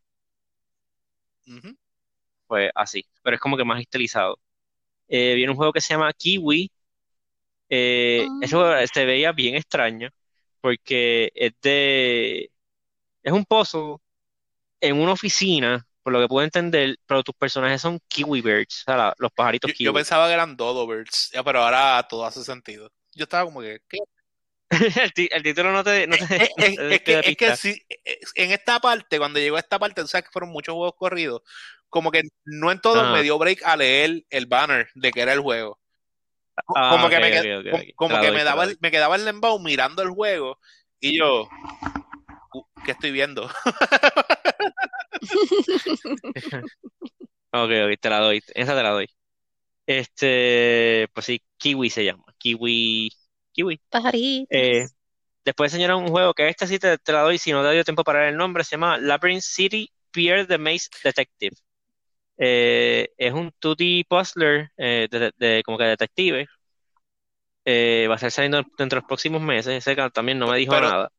Ujú. 1.46 1.76
pues 2.46 2.70
así, 2.74 3.06
pero 3.22 3.36
es 3.36 3.40
como 3.40 3.56
que 3.56 3.64
más 3.64 3.80
estilizado. 3.80 4.38
Eh, 5.10 5.34
viene 5.34 5.52
un 5.52 5.58
juego 5.58 5.72
que 5.74 5.82
se 5.82 5.94
llama 5.94 6.12
Kiwi. 6.14 6.70
Eh, 7.68 8.26
Ah. 8.28 8.38
ese 8.42 8.56
juego 8.56 8.74
se 8.92 9.04
veía 9.04 9.32
bien 9.32 9.56
extraño 9.56 10.10
porque 10.60 11.30
es 11.34 11.52
de 11.62 12.50
es 13.22 13.32
un 13.32 13.44
puzzle 13.44 13.96
en 14.80 15.00
una 15.00 15.12
oficina, 15.12 15.86
por 16.02 16.12
lo 16.12 16.20
que 16.20 16.28
puedo 16.28 16.44
entender, 16.44 16.96
pero 17.06 17.22
tus 17.22 17.34
personajes 17.34 17.82
son 17.82 18.00
kiwi 18.08 18.40
birds, 18.42 18.82
o 18.82 18.84
sea, 18.86 18.96
la- 18.96 19.14
los 19.18 19.32
pajaritos 19.32 19.70
Yo, 19.70 19.74
yo 19.74 19.78
kiwi. 19.78 19.94
pensaba 19.94 20.26
que 20.28 20.34
eran 20.34 20.56
Dodo 20.56 20.86
Birds, 20.86 21.30
ya, 21.32 21.42
pero 21.44 21.62
ahora 21.62 22.06
todo 22.08 22.24
hace 22.24 22.44
sentido. 22.44 22.90
Yo 23.14 23.24
estaba 23.24 23.44
como 23.44 23.60
que, 23.60 23.80
¿qué? 23.88 23.98
El, 25.32 25.42
título 25.42 25.72
no 25.72 25.84
te, 25.84 26.06
no 26.06 26.16
te, 26.16 26.24
Es, 26.24 26.30
es- 26.58 26.78
no 26.78 26.88
te 26.88 26.94
es 26.94 27.36
que, 27.36 27.46
es 27.48 27.60
sí, 27.60 27.82
en 28.36 28.52
esta 28.52 28.80
parte, 28.80 29.18
cuando 29.18 29.38
llegó 29.40 29.56
a 29.56 29.60
esta 29.60 29.78
parte, 29.78 30.00
tú 30.02 30.08
sabes 30.08 30.26
que 30.26 30.32
fueron 30.32 30.50
muchos 30.50 30.74
juegos 30.74 30.94
corridos, 30.96 31.42
como 31.90 32.10
que 32.10 32.22
no 32.44 32.72
en 32.72 32.80
todo 32.80 33.00
Ajá. 33.00 33.12
me 33.12 33.22
dio 33.22 33.38
break 33.38 33.62
a 33.64 33.76
leer 33.76 34.24
el 34.30 34.46
banner 34.46 34.88
de 34.94 35.12
que 35.12 35.20
era 35.20 35.32
el 35.32 35.40
juego. 35.40 35.78
Ah, 36.74 36.90
como 36.92 37.08
que, 37.08 37.18
me, 37.18 37.94
como, 37.94 38.10
como 38.12 38.20
que 38.20 38.30
doy, 38.30 38.42
daba, 38.42 38.66
me 38.80 38.90
quedaba 38.90 39.16
el 39.16 39.24
lembow 39.24 39.58
mirando 39.60 40.02
el 40.02 40.10
juego 40.10 40.58
y 41.00 41.18
yo, 41.18 41.48
"Uh, 42.52 42.62
¿qué 42.84 42.92
estoy 42.92 43.12
viendo? 43.12 43.48
Ok, 47.52 47.70
ok, 47.84 48.00
te 48.00 48.10
la 48.10 48.20
doy. 48.20 48.40
Esa 48.54 48.76
te 48.76 48.82
la 48.82 48.90
doy. 48.90 49.06
Este, 49.86 51.08
pues 51.12 51.26
sí, 51.26 51.42
Kiwi 51.56 51.90
se 51.90 52.04
llama. 52.04 52.24
Kiwi. 52.38 53.10
Kiwi. 53.52 53.80
Pajaritos. 53.90 54.46
Eh, 54.50 54.86
después 55.44 55.72
enseñaron 55.72 56.04
un 56.04 56.10
juego 56.10 56.32
que 56.32 56.48
este 56.48 56.68
sí 56.68 56.78
te, 56.78 56.96
te 56.98 57.12
la 57.12 57.22
doy 57.22 57.38
si 57.38 57.50
no 57.50 57.64
te 57.64 57.72
dio 57.72 57.82
tiempo 57.84 58.04
para 58.04 58.20
ver 58.20 58.28
el 58.28 58.36
nombre. 58.36 58.62
Se 58.62 58.72
llama 58.72 58.98
Labyrinth 58.98 59.42
City 59.42 59.90
Pierre 60.12 60.46
the 60.46 60.58
Maze 60.58 60.88
Detective. 61.02 61.56
Eh, 62.42 63.12
es 63.18 63.34
un 63.34 63.52
2D 63.60 64.06
puzzler 64.08 64.70
eh, 64.78 65.08
de, 65.10 65.30
de- 65.36 65.62
como 65.62 65.76
que 65.76 65.84
detective. 65.84 66.46
Eh, 67.66 68.06
va 68.08 68.14
a 68.14 68.16
estar 68.16 68.30
saliendo 68.30 68.62
dentro 68.78 68.96
de 68.96 69.00
los 69.02 69.06
próximos 69.08 69.42
meses. 69.42 69.86
Ese 69.86 69.94
también 70.10 70.38
no 70.38 70.46
me 70.48 70.56
dijo 70.56 70.72
Pero- 70.72 70.88
nada. 70.90 71.12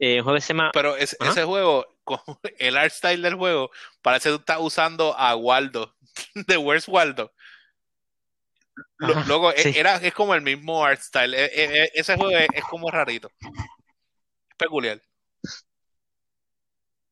Un 0.00 0.22
juego 0.22 0.34
que 0.36 0.40
se 0.40 0.52
llama. 0.52 0.70
Pero 0.72 0.94
es- 0.96 1.16
Ajá. 1.18 1.32
ese 1.32 1.42
juego, 1.42 1.84
el 2.60 2.76
art 2.76 2.92
style 2.92 3.20
del 3.20 3.34
juego, 3.34 3.70
parece 4.00 4.28
que 4.28 4.34
tú 4.36 4.40
estás 4.40 4.58
usando 4.60 5.12
a 5.18 5.34
Waldo, 5.34 5.96
de 6.46 6.56
Where's 6.56 6.86
Waldo. 6.86 7.32
Ajá, 9.00 9.24
Luego, 9.26 9.50
e- 9.52 9.58
sí. 9.58 9.72
era, 9.76 9.96
es 9.96 10.14
como 10.14 10.36
el 10.36 10.42
mismo 10.42 10.84
art 10.84 11.00
style. 11.00 11.34
E- 11.34 11.46
e- 11.46 11.82
e- 11.86 11.90
ese 11.94 12.14
juego 12.14 12.30
es, 12.38 12.46
es 12.54 12.62
como 12.62 12.88
rarito. 12.92 13.32
Es 13.40 14.56
peculiar. 14.56 15.02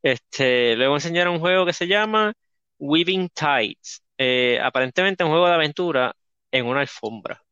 Este, 0.02 0.76
luego 0.76 0.94
enseñaron 0.94 1.34
un 1.34 1.40
juego 1.40 1.66
que 1.66 1.72
se 1.72 1.88
llama 1.88 2.32
Weaving 2.78 3.28
Tides. 3.30 4.02
Eh, 4.18 4.58
aparentemente 4.62 5.24
un 5.24 5.30
juego 5.30 5.46
de 5.48 5.54
aventura 5.54 6.14
en 6.50 6.66
una 6.66 6.80
alfombra. 6.80 7.42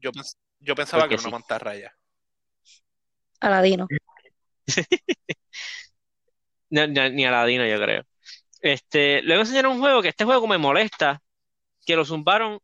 Yo, 0.00 0.12
pens- 0.12 0.36
yo 0.60 0.74
pensaba 0.74 1.02
Porque 1.04 1.16
que 1.16 1.20
era 1.20 1.28
una 1.28 1.38
mantarraya. 1.38 1.94
Aladino. 3.40 3.88
Ni, 6.70 6.86
ni- 6.86 7.10
ni 7.10 7.24
Aladino, 7.26 7.66
yo 7.66 7.78
creo. 7.80 8.04
Este, 8.62 9.22
luego 9.22 9.42
enseñaron 9.42 9.74
un 9.74 9.80
juego 9.80 10.02
que 10.02 10.08
este 10.10 10.24
juego 10.24 10.46
me 10.46 10.58
molesta, 10.58 11.22
que 11.86 11.96
lo 11.96 12.04
zumbaron 12.04 12.60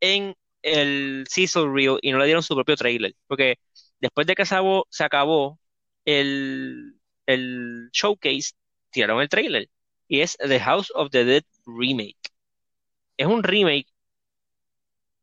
en 0.00 0.36
el 0.62 1.24
Sizzle 1.28 1.70
Reel 1.72 1.98
y 2.02 2.12
no 2.12 2.18
le 2.18 2.26
dieron 2.26 2.42
su 2.42 2.54
propio 2.54 2.76
trailer. 2.76 3.14
Porque 3.26 3.56
después 4.00 4.26
de 4.26 4.34
que 4.36 4.46
se 4.46 4.54
acabó, 4.56 4.86
se 4.90 5.04
acabó 5.04 5.60
el, 6.04 6.94
el 7.26 7.90
showcase, 7.92 8.52
tiraron 8.90 9.22
el 9.22 9.28
trailer. 9.28 9.68
Y 10.12 10.20
es 10.20 10.36
The 10.36 10.60
House 10.60 10.92
of 10.94 11.10
the 11.10 11.24
Dead 11.24 11.44
Remake. 11.64 12.20
Es 13.16 13.26
un 13.26 13.42
remake 13.42 13.86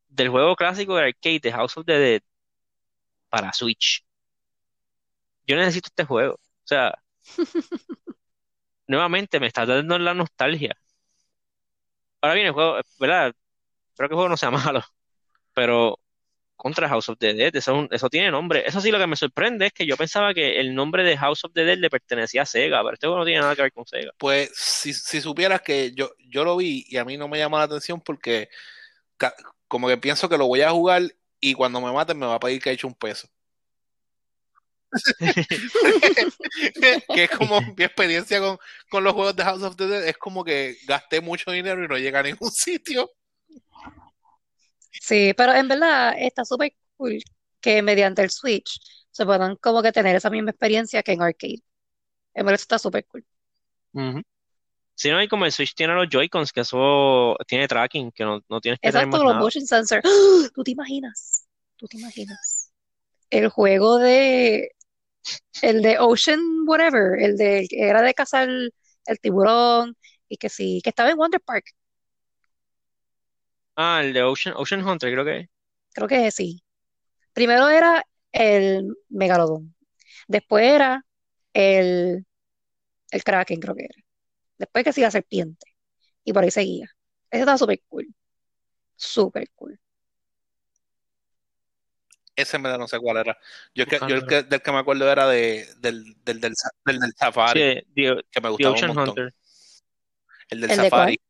del 0.07 0.29
juego 0.29 0.55
clásico 0.55 0.95
de 0.95 1.03
arcade 1.05 1.39
The 1.41 1.51
House 1.51 1.77
of 1.77 1.85
the 1.85 1.99
Dead 1.99 2.21
para 3.29 3.53
Switch. 3.53 4.03
Yo 5.45 5.55
necesito 5.57 5.89
este 5.89 6.05
juego. 6.05 6.33
O 6.35 6.39
sea, 6.67 6.97
nuevamente 8.87 9.39
me 9.39 9.45
está 9.45 9.63
dando 9.67 9.99
la 9.99 10.15
nostalgia. 10.15 10.75
Ahora 12.21 12.33
viene 12.33 12.47
el 12.47 12.53
juego, 12.53 12.79
¿verdad? 12.99 13.35
Espero 13.89 14.09
que 14.09 14.13
el 14.13 14.17
juego 14.17 14.29
no 14.29 14.37
sea 14.37 14.49
malo, 14.51 14.83
pero 15.53 15.99
contra 16.59 16.89
House 16.89 17.07
of 17.07 17.17
the 17.19 17.33
Dead, 17.33 17.55
eso, 17.55 17.87
tiene 18.11 18.29
nombre. 18.29 18.67
Eso 18.67 18.81
sí, 18.81 18.91
lo 18.91 18.99
que 18.99 19.07
me 19.07 19.15
sorprende 19.15 19.67
es 19.67 19.71
que 19.71 19.85
yo 19.85 19.95
pensaba 19.95 20.33
que 20.33 20.59
el 20.59 20.75
nombre 20.75 21.05
de 21.05 21.17
House 21.17 21.45
of 21.45 21.53
the 21.53 21.63
Dead 21.63 21.77
le 21.77 21.89
pertenecía 21.89 22.41
a 22.41 22.45
Sega, 22.45 22.83
pero 22.83 22.95
este 22.95 23.07
juego 23.07 23.19
no 23.19 23.25
tiene 23.25 23.39
nada 23.39 23.55
que 23.55 23.61
ver 23.61 23.71
con 23.71 23.87
Sega. 23.87 24.11
Pues 24.17 24.51
si, 24.53 24.93
si 24.93 25.21
supieras 25.21 25.61
que 25.61 25.93
yo, 25.93 26.11
yo 26.19 26.43
lo 26.43 26.57
vi 26.57 26.83
y 26.89 26.97
a 26.97 27.05
mí 27.05 27.15
no 27.15 27.29
me 27.29 27.37
llama 27.37 27.59
la 27.59 27.63
atención 27.63 28.01
porque 28.01 28.49
como 29.69 29.87
que 29.87 29.95
pienso 29.95 30.27
que 30.27 30.37
lo 30.37 30.47
voy 30.47 30.59
a 30.59 30.71
jugar 30.71 31.03
y 31.39 31.53
cuando 31.53 31.79
me 31.79 31.93
maten 31.93 32.19
me 32.19 32.25
va 32.25 32.35
a 32.35 32.39
pedir 32.41 32.61
que 32.61 32.71
eche 32.71 32.85
un 32.85 32.93
peso. 32.93 33.29
que 37.15 37.23
es 37.23 37.29
como 37.29 37.61
mi 37.61 37.85
experiencia 37.85 38.41
con, 38.41 38.57
con 38.89 39.05
los 39.05 39.13
juegos 39.13 39.37
de 39.37 39.45
House 39.45 39.63
of 39.63 39.77
the 39.77 39.87
Dead, 39.87 40.09
es 40.09 40.17
como 40.17 40.43
que 40.43 40.75
gasté 40.85 41.21
mucho 41.21 41.51
dinero 41.51 41.85
y 41.85 41.87
no 41.87 41.97
llega 41.97 42.19
a 42.19 42.23
ningún 42.23 42.51
sitio. 42.51 43.09
Sí, 44.91 45.33
pero 45.35 45.53
en 45.53 45.67
verdad 45.67 46.13
está 46.17 46.45
súper 46.45 46.73
cool 46.97 47.19
que 47.61 47.81
mediante 47.81 48.21
el 48.23 48.29
Switch 48.29 48.79
se 49.11 49.25
puedan 49.25 49.55
como 49.57 49.81
que 49.81 49.91
tener 49.91 50.15
esa 50.15 50.29
misma 50.29 50.51
experiencia 50.51 51.03
que 51.03 51.13
en 51.13 51.21
arcade. 51.21 51.63
En 52.35 52.45
verdad 52.45 52.61
está 52.61 52.79
súper 52.79 53.05
cool. 53.07 53.25
Ujú. 53.93 54.21
Si 54.95 55.09
no, 55.11 55.17
hay 55.17 55.27
como 55.27 55.45
el 55.45 55.51
Switch 55.53 55.75
tiene 55.75 55.93
los 55.95 56.09
Joy-Cons, 56.09 56.53
que 56.53 56.61
eso 56.61 57.37
tiene 57.47 57.67
tracking, 57.67 58.11
que 58.13 58.23
no, 58.25 58.41
no 58.49 58.61
tienes 58.61 58.79
que 58.81 58.91
tener 58.91 59.07
Exacto, 59.07 59.07
más 59.07 59.23
los 59.23 59.35
nada. 59.35 59.43
motion 59.43 59.65
sensor. 59.65 60.01
¡Ah! 60.03 60.47
¿Tú 60.55 60.63
te 60.63 60.71
imaginas? 60.71 61.47
¿Tú 61.77 61.87
te 61.87 61.97
imaginas? 61.97 62.71
El 63.29 63.49
juego 63.49 63.97
de 63.99 64.71
el 65.61 65.81
de 65.81 65.99
Ocean 65.99 66.39
whatever, 66.67 67.19
el 67.21 67.37
de 67.37 67.67
que 67.69 67.87
era 67.89 68.01
de 68.01 68.13
cazar 68.13 68.49
el, 68.49 68.73
el 69.05 69.19
tiburón 69.19 69.95
y 70.29 70.37
que 70.37 70.49
sí, 70.49 70.81
que 70.83 70.89
estaba 70.91 71.11
en 71.11 71.17
Wonder 71.17 71.41
Park. 71.41 71.65
Ah, 73.81 74.01
el 74.03 74.11
de 74.13 74.23
Ocean, 74.23 74.55
Ocean 74.57 74.85
Hunter, 74.85 75.11
creo 75.11 75.23
que 75.25 75.37
es. 75.39 75.49
Creo 75.93 76.07
que 76.07 76.31
sí. 76.31 76.63
Primero 77.33 77.69
era 77.69 78.05
el 78.31 78.95
Megalodon. 79.09 79.75
Después 80.27 80.65
era 80.65 81.05
el, 81.53 82.25
el 83.11 83.23
Kraken, 83.23 83.59
creo 83.59 83.75
que 83.75 83.85
era. 83.85 83.95
Después 84.57 84.83
que 84.85 84.93
sí, 84.93 85.01
la 85.01 85.11
serpiente. 85.11 85.65
Y 86.23 86.33
por 86.33 86.43
ahí 86.43 86.51
seguía. 86.51 86.85
Ese 87.31 87.41
estaba 87.41 87.57
súper 87.57 87.81
cool. 87.87 88.07
Súper 88.95 89.49
cool. 89.55 89.79
Ese 92.35 92.57
me 92.57 92.69
da 92.69 92.77
no 92.77 92.87
sé 92.87 92.99
cuál 92.99 93.17
era. 93.17 93.37
Yo, 93.75 93.83
el 93.83 93.89
que, 93.89 94.01
yo 94.07 94.15
el 94.15 94.21
Buscándolo. 94.21 94.27
que, 94.27 94.43
del 94.43 94.61
que 94.61 94.71
me 94.71 94.77
acuerdo 94.79 95.11
era 95.11 95.27
de, 95.27 95.67
del, 95.79 96.03
del, 96.23 96.39
del, 96.39 96.53
del, 96.85 96.99
del 96.99 97.13
Safari, 97.17 97.59
Sí, 97.59 97.83
The, 97.95 98.23
que 98.31 98.41
me 98.41 98.49
The 98.49 98.49
gustaba 98.49 98.75
un 98.75 98.75
Ocean 98.77 98.93
montón. 98.93 99.09
Hunter, 99.09 99.35
El 100.49 100.61
del 100.61 100.71
¿El 100.71 100.81
de 100.81 100.89
Safari, 100.89 101.21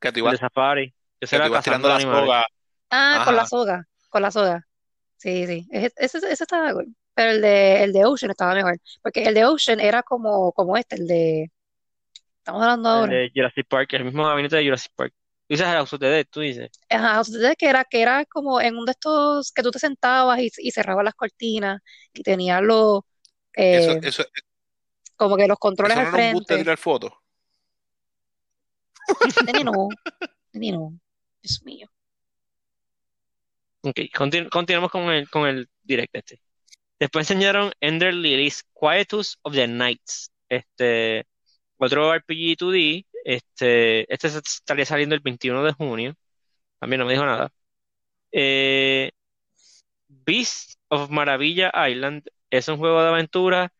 que 0.00 0.12
tú 0.12 0.18
el 0.18 0.18
ibas, 0.18 0.32
de 0.32 0.38
Safari. 0.38 0.94
Que 1.28 1.36
ibas 1.46 1.64
tirando 1.64 1.88
la 1.88 1.96
animales. 1.96 2.24
soga. 2.26 2.46
Ah, 2.90 3.22
con 3.24 3.36
la 3.36 3.46
soga. 3.46 3.88
Con 4.08 4.22
la 4.22 4.30
soga. 4.30 4.66
Sí, 5.16 5.46
sí. 5.46 5.68
Ese, 5.70 5.92
ese, 5.96 6.18
ese 6.18 6.44
estaba 6.44 6.72
cool. 6.72 6.94
Pero 7.14 7.30
el 7.32 7.40
de, 7.42 7.84
el 7.84 7.92
de 7.92 8.04
Ocean 8.06 8.30
estaba 8.30 8.54
mejor. 8.54 8.76
Porque 9.02 9.24
el 9.24 9.34
de 9.34 9.44
Ocean 9.44 9.80
era 9.80 10.02
como, 10.02 10.52
como 10.52 10.76
este, 10.76 10.96
el 10.96 11.06
de. 11.06 11.50
Estamos 12.38 12.62
hablando 12.62 12.88
El 12.90 12.94
ahora. 12.96 13.12
de 13.14 13.30
Jurassic 13.34 13.66
Park, 13.68 13.92
el 13.94 14.04
mismo 14.04 14.26
gabinete 14.26 14.56
de 14.56 14.64
Jurassic 14.64 14.92
Park. 14.96 15.12
Tú 15.14 15.54
dices 15.54 15.66
House 15.66 15.92
of 15.92 16.00
the 16.00 16.06
Dead, 16.06 16.26
tú 16.30 16.40
dices. 16.40 16.70
Ajá, 16.88 17.20
o 17.20 17.24
sea, 17.24 17.54
que 17.54 17.68
era, 17.68 17.84
que 17.84 18.00
era 18.02 18.24
como 18.24 18.60
en 18.60 18.74
uno 18.74 18.86
de 18.86 18.92
estos 18.92 19.52
que 19.52 19.62
tú 19.62 19.70
te 19.70 19.78
sentabas 19.78 20.40
y, 20.40 20.50
y 20.58 20.70
cerrabas 20.70 21.04
las 21.04 21.14
cortinas 21.14 21.80
y 22.12 22.22
tenías 22.22 22.62
los, 22.62 23.00
eh, 23.54 24.00
eso, 24.02 24.24
como 25.16 25.36
que 25.36 25.46
los 25.46 25.58
controles 25.58 25.98
eso 25.98 26.02
no 26.02 26.08
al 26.08 26.14
era 26.14 26.26
un 26.28 26.32
boost 26.32 26.48
de 26.48 26.54
frente. 26.54 26.64
tirar 26.64 26.78
fotos. 26.78 27.12
Nene, 29.46 29.64
no, 29.64 29.88
nene, 30.52 30.72
no. 30.78 30.98
Dios 31.42 31.62
mío. 31.64 31.88
Ok, 33.82 33.96
continu- 34.16 34.48
continuamos 34.50 34.90
con 34.90 35.10
el, 35.10 35.28
con 35.28 35.46
el 35.48 35.68
direct 35.82 36.14
este. 36.14 36.40
Después 37.00 37.30
enseñaron 37.30 37.72
Ender 37.80 38.14
Lilies, 38.14 38.64
Quietus 38.78 39.38
of 39.42 39.54
the 39.54 39.68
Nights. 39.68 40.32
Este, 40.48 41.26
otro 41.78 42.14
RPG 42.14 42.56
2D. 42.58 43.06
Este, 43.24 44.12
este 44.12 44.28
estaría 44.28 44.86
saliendo 44.86 45.14
el 45.16 45.22
21 45.22 45.64
de 45.64 45.72
junio. 45.72 46.14
También 46.80 47.00
no 47.00 47.06
me 47.06 47.14
dijo 47.14 47.26
nada. 47.26 47.50
Eh, 48.32 49.12
Beast 50.08 50.78
of 50.88 51.10
Maravilla 51.10 51.72
Island 51.88 52.24
es 52.50 52.68
un 52.68 52.78
juego 52.78 53.02
de 53.02 53.08
aventura. 53.08 53.72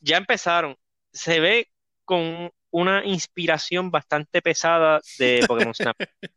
Ya 0.00 0.16
empezaron. 0.16 0.76
Se 1.12 1.40
ve 1.40 1.68
con 2.04 2.50
una 2.72 3.04
inspiración 3.04 3.90
bastante 3.90 4.42
pesada 4.42 5.00
de 5.18 5.44
Pokémon 5.46 5.74
Snap. 5.74 5.96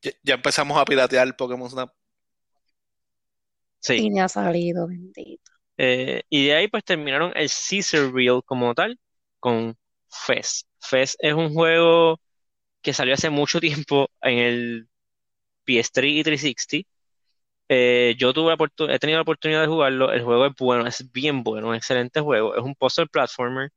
Ya, 0.00 0.10
ya 0.24 0.34
empezamos 0.34 0.76
a 0.76 0.84
piratear 0.84 1.36
Pokémon 1.36 1.70
Snap. 1.70 1.92
Sí. 3.78 3.94
Y 4.06 4.10
me 4.10 4.20
ha 4.20 4.28
salido, 4.28 4.88
bendito. 4.88 5.52
Eh, 5.76 6.22
y 6.28 6.46
de 6.46 6.54
ahí 6.54 6.68
pues 6.68 6.84
terminaron 6.84 7.32
el 7.34 7.48
Caesar 7.48 8.12
Reel 8.12 8.42
como 8.44 8.74
tal 8.74 8.98
con 9.40 9.76
Fez. 10.08 10.66
Fez 10.80 11.16
es 11.20 11.34
un 11.34 11.52
juego 11.54 12.20
que 12.82 12.92
salió 12.92 13.14
hace 13.14 13.30
mucho 13.30 13.60
tiempo 13.60 14.08
en 14.22 14.38
el 14.38 14.88
PS3 15.66 16.04
y 16.10 16.22
360. 16.24 16.88
Eh, 17.68 18.14
yo 18.18 18.32
tuve 18.34 18.54
he 18.90 18.98
tenido 18.98 19.18
la 19.18 19.22
oportunidad 19.22 19.62
de 19.62 19.68
jugarlo. 19.68 20.12
El 20.12 20.22
juego 20.22 20.46
es 20.46 20.52
bueno, 20.58 20.86
es 20.86 21.10
bien 21.12 21.42
bueno, 21.42 21.68
un 21.68 21.74
excelente 21.74 22.20
juego. 22.20 22.54
Es 22.56 22.62
un 22.62 22.74
puzzle 22.74 23.06
platformer. 23.06 23.70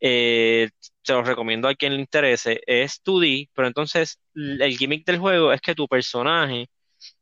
Eh, 0.00 0.68
te 1.02 1.12
lo 1.12 1.22
recomiendo 1.24 1.68
a 1.68 1.74
quien 1.74 1.94
le 1.94 2.00
interese. 2.00 2.60
Es 2.66 3.00
2D, 3.04 3.50
pero 3.54 3.68
entonces 3.68 4.20
el 4.34 4.76
gimmick 4.76 5.04
del 5.06 5.18
juego 5.18 5.52
es 5.52 5.60
que 5.60 5.74
tu 5.74 5.88
personaje 5.88 6.68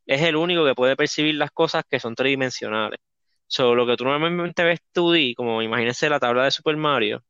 es 0.05 0.21
el 0.23 0.35
único 0.35 0.65
que 0.65 0.75
puede 0.75 0.95
percibir 0.95 1.35
las 1.35 1.51
cosas 1.51 1.83
que 1.89 1.99
son 1.99 2.15
tridimensionales. 2.15 2.99
So, 3.47 3.75
lo 3.75 3.87
que 3.87 3.97
tú 3.97 4.05
normalmente 4.05 4.63
ves 4.63 4.79
2D, 4.93 5.35
como 5.35 5.61
imagínense 5.61 6.09
la 6.09 6.19
tabla 6.19 6.45
de 6.45 6.51
Super 6.51 6.77
Mario, 6.77 7.23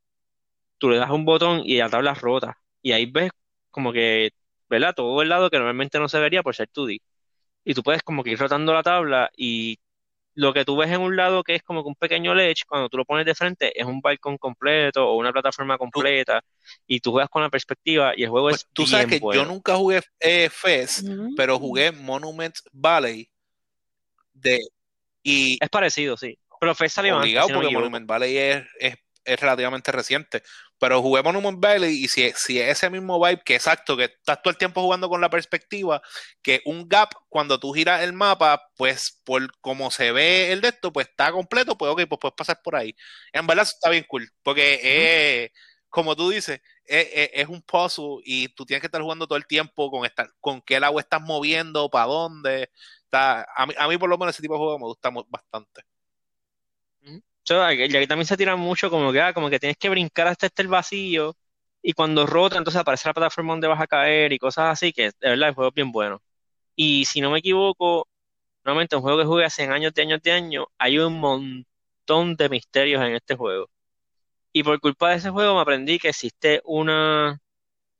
tú 0.77 0.89
le 0.89 0.97
das 0.97 1.09
un 1.11 1.25
botón 1.25 1.61
y 1.65 1.77
la 1.77 1.89
tabla 1.89 2.13
rota. 2.13 2.57
Y 2.81 2.91
ahí 2.91 3.05
ves 3.05 3.31
como 3.71 3.91
que, 3.93 4.31
¿verdad? 4.69 4.93
Todo 4.95 5.21
el 5.21 5.29
lado 5.29 5.49
que 5.49 5.57
normalmente 5.57 5.99
no 5.99 6.09
se 6.09 6.19
vería 6.19 6.43
por 6.43 6.55
ser 6.55 6.69
2D. 6.73 6.99
Y 7.65 7.73
tú 7.73 7.83
puedes 7.83 8.03
como 8.03 8.23
que 8.23 8.31
ir 8.31 8.39
rotando 8.39 8.73
la 8.73 8.83
tabla 8.83 9.29
y 9.37 9.77
lo 10.37 10.53
que 10.53 10.63
tú 10.63 10.77
ves 10.77 10.91
en 10.91 11.01
un 11.01 11.15
lado 11.15 11.43
que 11.43 11.55
es 11.55 11.63
como 11.63 11.81
que 11.83 11.89
un 11.89 11.95
pequeño 11.95 12.35
ledge, 12.35 12.63
cuando 12.67 12.89
tú 12.89 12.97
lo 12.97 13.05
pones 13.05 13.25
de 13.25 13.33
frente, 13.33 13.79
es 13.79 13.85
un 13.87 14.01
balcón 14.01 14.37
completo 14.37 15.07
o 15.09 15.15
una 15.17 15.33
plataforma 15.33 15.79
completa 15.79 16.41
y 16.85 16.99
tú 16.99 17.11
juegas 17.11 17.29
con 17.29 17.41
la 17.41 17.49
perspectiva 17.49 18.13
y 18.15 18.23
el 18.23 18.29
juego 18.29 18.49
Pues 18.49 18.61
es 18.61 18.67
tú 18.71 18.85
sabes 18.85 19.07
bien 19.07 19.19
que 19.19 19.23
bueno. 19.25 19.41
yo 19.41 19.47
nunca 19.47 19.75
jugué 19.75 20.01
eh, 20.19 20.49
Mm. 21.03 21.35
pero 21.35 21.57
jugué 21.57 21.91
Monument 21.91 22.55
Valley 22.71 23.27
de 24.33 24.59
y 25.23 25.57
Es 25.59 25.69
parecido, 25.69 26.15
sí. 26.17 26.37
Pero 26.59 26.73
Fez 26.75 26.93
salió 26.93 27.15
antes, 27.15 27.31
si 27.47 27.51
no 27.53 27.59
porque. 27.59 27.73
Monument 27.73 28.07
Valley 28.07 28.37
es, 28.37 28.63
es, 28.79 28.95
es 29.25 29.39
relativamente 29.39 29.91
reciente. 29.91 30.43
Pero 30.79 31.01
jugué 31.01 31.23
Monument 31.23 31.59
Valley 31.59 32.03
y 32.03 32.07
si, 32.07 32.31
si 32.35 32.59
es 32.59 32.69
ese 32.77 32.89
mismo 32.89 33.19
vibe, 33.23 33.41
que 33.43 33.55
exacto, 33.55 33.97
que 33.97 34.05
estás 34.05 34.41
todo 34.41 34.51
el 34.51 34.57
tiempo 34.57 34.81
jugando 34.81 35.09
con 35.09 35.21
la 35.21 35.29
perspectiva, 35.29 36.01
que 36.41 36.61
un 36.65 36.87
gap, 36.87 37.09
cuando 37.29 37.59
tú 37.59 37.73
giras 37.73 38.01
el 38.03 38.13
mapa, 38.13 38.61
pues 38.75 39.21
por 39.25 39.49
como 39.61 39.91
se 39.91 40.11
ve 40.11 40.51
el 40.51 40.61
de 40.61 40.69
esto, 40.69 40.91
pues 40.93 41.07
está 41.09 41.31
completo, 41.31 41.77
pues 41.77 41.91
ok, 41.91 42.01
pues 42.07 42.19
puedes 42.21 42.35
pasar 42.35 42.61
por 42.63 42.75
ahí. 42.75 42.95
En 43.33 43.47
verdad 43.47 43.63
eso 43.63 43.73
está 43.75 43.89
bien 43.89 44.05
cool, 44.07 44.29
porque 44.43 45.51
como 45.89 46.15
tú 46.15 46.29
dices, 46.29 46.61
es, 46.85 47.07
es- 47.13 47.29
es 47.33 47.47
un 47.47 47.61
puzzle 47.61 48.17
y 48.23 48.49
tú 48.49 48.65
tienes 48.65 48.81
que 48.81 48.87
estar 48.87 49.01
jugando 49.01 49.27
todo 49.27 49.37
el 49.37 49.47
tiempo 49.47 49.89
con, 49.91 50.05
estar, 50.05 50.29
con 50.39 50.61
qué 50.61 50.75
agua 50.77 51.01
estás 51.01 51.21
moviendo, 51.21 51.89
para 51.89 52.05
dónde. 52.07 52.69
Está, 53.03 53.47
a, 53.55 53.65
mí, 53.65 53.73
a 53.77 53.87
mí 53.87 53.97
por 53.97 54.09
lo 54.09 54.17
menos 54.17 54.35
ese 54.35 54.41
tipo 54.41 54.53
de 54.55 54.59
juego 54.59 54.79
me 54.79 54.85
gusta 54.85 55.09
bastante. 55.29 55.81
Y 57.49 57.95
aquí 57.95 58.07
también 58.07 58.25
se 58.25 58.37
tira 58.37 58.55
mucho 58.55 58.89
como 58.89 59.11
que, 59.11 59.21
ah, 59.21 59.33
como 59.33 59.49
que 59.49 59.59
tienes 59.59 59.77
que 59.77 59.89
brincar 59.89 60.27
hasta 60.27 60.47
este 60.47 60.61
el 60.63 60.67
vacío 60.67 61.35
y 61.81 61.93
cuando 61.93 62.25
rota 62.25 62.57
entonces 62.57 62.81
aparece 62.81 63.07
la 63.07 63.13
plataforma 63.13 63.53
donde 63.53 63.67
vas 63.67 63.81
a 63.81 63.87
caer 63.87 64.33
y 64.33 64.39
cosas 64.39 64.65
así, 64.71 64.91
que 64.93 65.03
de 65.05 65.29
verdad 65.29 65.49
el 65.49 65.55
juego 65.55 65.69
es 65.69 65.75
bien 65.75 65.91
bueno. 65.91 66.21
Y 66.75 67.05
si 67.05 67.21
no 67.21 67.31
me 67.31 67.39
equivoco, 67.39 68.07
nuevamente 68.65 68.95
un 68.95 69.01
juego 69.03 69.19
que 69.19 69.25
jugué 69.25 69.45
hace 69.45 69.63
años 69.67 69.93
de 69.93 70.01
años 70.03 70.21
de 70.23 70.31
años, 70.33 70.65
hay 70.77 70.99
un 70.99 71.19
montón 71.19 72.35
de 72.35 72.49
misterios 72.49 73.03
en 73.03 73.15
este 73.15 73.35
juego. 73.35 73.69
Y 74.53 74.63
por 74.63 74.79
culpa 74.81 75.11
de 75.11 75.17
ese 75.17 75.29
juego 75.31 75.55
me 75.55 75.61
aprendí 75.61 75.99
que 75.99 76.09
existe 76.09 76.61
una, 76.65 77.39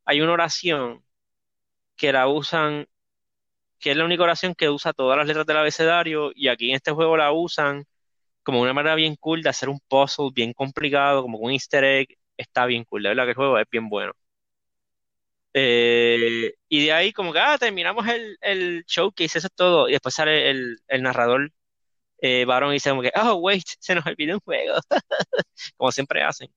hay 0.06 0.22
una 0.22 0.34
oración 0.34 1.04
que 1.96 2.12
la 2.14 2.28
usan, 2.28 2.88
que 3.80 3.92
es 3.92 3.98
la 3.98 4.06
única 4.06 4.24
oración 4.24 4.56
que 4.56 4.70
usa 4.70 4.94
todas 4.94 5.18
las 5.18 5.28
letras 5.28 5.46
del 5.46 5.58
abecedario 5.58 6.32
y 6.36 6.48
aquí 6.50 6.70
en 6.70 6.76
este 6.78 6.92
juego 6.92 7.18
la 7.18 7.32
usan 7.32 7.86
como 8.48 8.62
una 8.62 8.74
manera 8.74 8.96
bien 8.96 9.18
cool 9.18 9.44
de 9.44 9.50
hacer 9.52 9.70
un 9.70 9.80
puzzle 9.90 10.32
bien 10.34 10.54
complicado, 10.54 11.22
como 11.24 11.38
un 11.40 11.52
easter 11.52 11.84
egg, 11.84 12.08
está 12.38 12.66
bien 12.66 12.86
cool, 12.86 13.04
de 13.04 13.10
verdad 13.10 13.26
que 13.26 13.32
el 13.32 13.36
juego 13.36 13.60
es 13.60 13.68
bien 13.72 13.90
bueno. 13.90 14.14
Eh, 15.54 16.54
y 16.70 16.86
de 16.86 16.94
ahí 16.94 17.12
como 17.14 17.34
que, 17.34 17.40
ah, 17.40 17.58
terminamos 17.58 18.08
el, 18.08 18.38
el 18.42 18.84
showcase, 18.86 19.40
eso 19.40 19.48
es 19.48 19.54
todo, 19.56 19.90
y 19.90 19.94
después 19.94 20.14
sale 20.16 20.50
el, 20.52 20.78
el 20.88 21.02
narrador, 21.04 21.52
eh, 22.22 22.46
Baron, 22.46 22.72
y 22.72 22.76
dice 22.76 22.90
como 22.92 23.04
que, 23.04 23.12
oh, 23.16 23.36
wait, 23.36 23.64
se 23.80 23.96
nos 23.96 24.06
olvidó 24.08 24.36
un 24.36 24.42
juego, 24.42 24.76
como 25.78 25.92
siempre 25.92 26.24
hacen. 26.24 26.50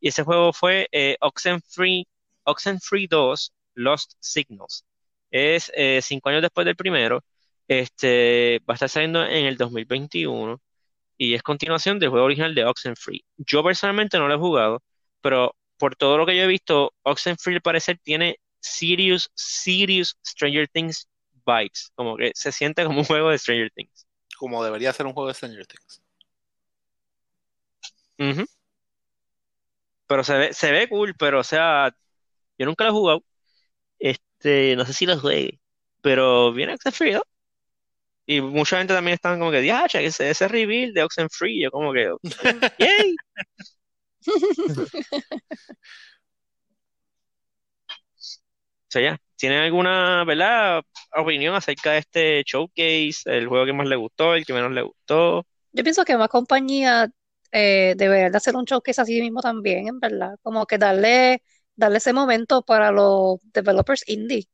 Y 0.00 0.08
ese 0.08 0.24
juego 0.24 0.52
fue 0.52 0.88
eh, 0.92 1.16
Oxenfree, 1.20 2.06
Oxenfree 2.44 3.08
2, 3.08 3.52
Lost 3.74 4.14
Signals. 4.20 4.84
Es 5.30 5.72
eh, 5.76 6.00
cinco 6.02 6.28
años 6.30 6.42
después 6.42 6.66
del 6.66 6.76
primero, 6.76 7.24
este, 7.68 8.60
va 8.68 8.74
a 8.74 8.76
estar 8.76 8.88
saliendo 8.90 9.24
en 9.24 9.46
el 9.46 9.56
2021 9.58 10.60
y 11.24 11.34
es 11.34 11.42
continuación 11.42 11.98
del 11.98 12.10
juego 12.10 12.26
original 12.26 12.54
de 12.54 12.64
Oxenfree. 12.64 13.24
Yo 13.36 13.62
personalmente 13.64 14.18
no 14.18 14.28
lo 14.28 14.34
he 14.34 14.38
jugado, 14.38 14.82
pero 15.20 15.56
por 15.78 15.96
todo 15.96 16.18
lo 16.18 16.26
que 16.26 16.36
yo 16.36 16.42
he 16.44 16.46
visto, 16.46 16.92
Oxenfree 17.02 17.56
al 17.56 17.62
parecer 17.62 17.98
tiene 18.02 18.38
serious, 18.60 19.30
serious 19.34 20.16
Stranger 20.26 20.68
Things 20.68 21.08
vibes, 21.46 21.92
como 21.94 22.16
que 22.16 22.32
se 22.34 22.52
siente 22.52 22.84
como 22.84 23.00
un 23.00 23.04
juego 23.04 23.30
de 23.30 23.38
Stranger 23.38 23.70
Things. 23.74 24.06
Como 24.38 24.64
debería 24.64 24.92
ser 24.92 25.06
un 25.06 25.12
juego 25.12 25.28
de 25.28 25.34
Stranger 25.34 25.66
Things. 25.66 26.02
Pero 30.06 30.24
se 30.24 30.34
ve, 30.38 30.52
se 30.54 30.70
ve 30.72 30.88
cool, 30.88 31.14
pero 31.18 31.40
o 31.40 31.44
sea, 31.44 31.94
yo 32.58 32.66
nunca 32.66 32.84
lo 32.84 32.90
he 32.90 32.92
jugado. 32.92 33.24
Este, 33.98 34.76
no 34.76 34.84
sé 34.86 34.92
si 34.92 35.06
lo 35.06 35.18
juegue, 35.18 35.60
pero 36.02 36.52
viene 36.52 36.74
Oxenfree, 36.74 37.14
¿no? 37.14 37.22
Y 38.26 38.40
mucha 38.40 38.78
gente 38.78 38.94
también 38.94 39.14
están 39.14 39.38
como 39.38 39.50
que, 39.50 39.60
diacha, 39.60 40.00
ese, 40.00 40.30
ese 40.30 40.48
reveal 40.48 40.92
de 40.94 41.02
Oxenfree, 41.02 41.62
yo 41.62 41.70
como 41.70 41.92
que, 41.92 42.10
yay. 42.78 43.16
O 48.86 48.96
sea, 48.96 49.02
ya, 49.02 49.18
¿tienen 49.36 49.58
alguna, 49.58 50.24
verdad, 50.24 50.82
opinión 51.16 51.54
acerca 51.56 51.92
de 51.92 51.98
este 51.98 52.42
showcase, 52.44 53.22
el 53.26 53.48
juego 53.48 53.66
que 53.66 53.72
más 53.72 53.88
le 53.88 53.96
gustó, 53.96 54.34
el 54.34 54.46
que 54.46 54.52
menos 54.52 54.70
le 54.70 54.82
gustó? 54.82 55.44
Yo 55.72 55.82
pienso 55.82 56.04
que 56.04 56.16
más 56.16 56.28
compañías 56.28 57.08
eh, 57.50 57.94
deberían 57.96 58.30
de 58.30 58.38
hacer 58.38 58.54
un 58.54 58.64
showcase 58.64 59.00
así 59.00 59.20
mismo 59.20 59.40
también, 59.40 59.88
en 59.88 59.98
verdad. 59.98 60.36
Como 60.42 60.64
que 60.66 60.78
darle, 60.78 61.42
darle 61.74 61.98
ese 61.98 62.12
momento 62.12 62.62
para 62.62 62.92
los 62.92 63.38
developers 63.52 64.04
indie. 64.08 64.46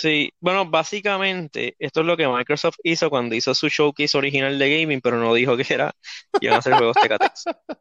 Sí, 0.00 0.32
bueno, 0.40 0.64
básicamente 0.64 1.76
esto 1.78 2.00
es 2.00 2.06
lo 2.06 2.16
que 2.16 2.26
Microsoft 2.26 2.76
hizo 2.82 3.10
cuando 3.10 3.34
hizo 3.34 3.54
su 3.54 3.68
showcase 3.68 4.16
original 4.16 4.58
de 4.58 4.80
gaming, 4.80 5.00
pero 5.02 5.18
no 5.18 5.34
dijo 5.34 5.58
que 5.58 5.66
era, 5.68 5.92
iban 6.40 6.54
a 6.56 6.58
hacer 6.58 6.74
juegos 6.74 6.96
Tecatex. 6.96 7.44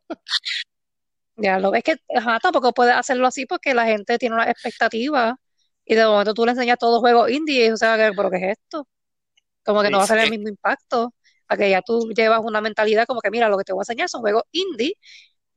Ya 1.37 1.57
lo 1.59 1.71
ves 1.71 1.83
que 1.83 1.95
ajá, 2.13 2.39
tampoco 2.41 2.73
puedes 2.73 2.93
hacerlo 2.93 3.25
así 3.25 3.45
porque 3.45 3.73
la 3.73 3.85
gente 3.85 4.17
tiene 4.17 4.35
una 4.35 4.51
expectativa 4.51 5.37
y 5.85 5.95
de 5.95 6.05
momento 6.05 6.33
tú 6.33 6.45
le 6.45 6.51
enseñas 6.51 6.77
todos 6.77 6.99
juegos 6.99 7.31
indie 7.31 7.67
y 7.67 7.71
o 7.71 7.77
sea, 7.77 7.95
que, 7.95 8.13
¿pero 8.13 8.29
qué 8.29 8.37
es 8.37 8.57
esto? 8.59 8.85
Como 9.63 9.81
que 9.81 9.89
no 9.89 9.99
va 9.99 10.03
a 10.05 10.07
tener 10.07 10.25
el 10.25 10.31
mismo 10.31 10.49
impacto. 10.49 11.13
A 11.47 11.57
que 11.57 11.69
ya 11.69 11.81
tú 11.81 12.09
llevas 12.15 12.41
una 12.43 12.61
mentalidad 12.61 13.05
como 13.07 13.21
que, 13.21 13.31
mira, 13.31 13.49
lo 13.49 13.57
que 13.57 13.63
te 13.63 13.73
voy 13.73 13.81
a 13.81 13.83
enseñar 13.83 14.09
son 14.09 14.21
juegos 14.21 14.43
indie, 14.51 14.93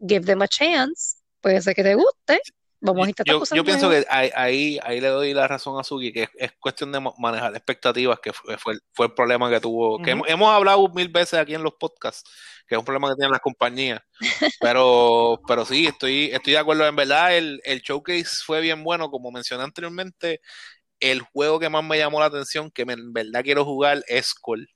give 0.01 0.27
them 0.27 0.43
a 0.43 0.49
chance, 0.49 1.19
puede 1.41 1.63
ser 1.63 1.75
que 1.75 1.83
te 1.85 1.95
guste, 1.95 2.41
vamos 2.83 3.07
a 3.07 3.09
intentar 3.11 3.35
Yo, 3.35 3.41
cosas 3.41 3.57
yo 3.57 3.65
pienso 3.65 3.87
nuevas. 3.89 4.07
que 4.07 4.13
ahí, 4.37 4.79
ahí, 4.83 5.01
le 5.01 5.09
doy 5.09 5.33
la 5.35 5.49
razón 5.49 5.79
a 5.81 5.85
Suki, 5.85 6.13
que 6.13 6.25
es, 6.25 6.29
es 6.37 6.53
cuestión 6.61 6.93
de 6.93 7.01
manejar 7.19 7.55
expectativas, 7.57 8.19
que 8.21 8.33
fue, 8.33 8.59
fue, 8.59 8.75
el- 8.75 8.81
fue 8.93 9.07
el 9.07 9.15
problema 9.15 9.49
que 9.51 9.61
tuvo, 9.61 10.03
que 10.03 10.11
hemos, 10.13 10.29
hemos 10.29 10.51
hablado 10.51 10.89
mil 10.95 11.09
veces 11.09 11.39
aquí 11.39 11.55
en 11.55 11.63
los 11.63 11.75
podcasts, 11.75 12.29
que 12.67 12.75
es 12.75 12.79
un 12.79 12.85
problema 12.85 13.09
que 13.09 13.15
tienen 13.17 13.33
las 13.33 13.41
compañías. 13.41 14.01
Pero, 14.61 15.41
pero 15.49 15.65
sí, 15.65 15.87
estoy, 15.89 16.27
estoy 16.33 16.53
de 16.53 16.59
acuerdo. 16.59 16.87
En 16.87 16.95
verdad, 16.97 17.37
el, 17.37 17.61
el 17.65 17.81
showcase 17.81 18.27
fue 18.47 18.61
bien 18.61 18.85
bueno, 18.85 19.11
como 19.11 19.31
mencioné 19.33 19.65
anteriormente. 19.65 20.41
El 21.01 21.21
juego 21.23 21.59
que 21.61 21.69
más 21.69 21.85
me 21.85 21.99
llamó 21.99 22.21
la 22.21 22.27
atención, 22.27 22.71
que 22.71 22.85
me- 22.87 22.95
en 22.95 23.13
verdad 23.13 23.43
quiero 23.43 23.65
jugar, 23.65 24.05
es 24.09 24.35
Call. 24.35 24.69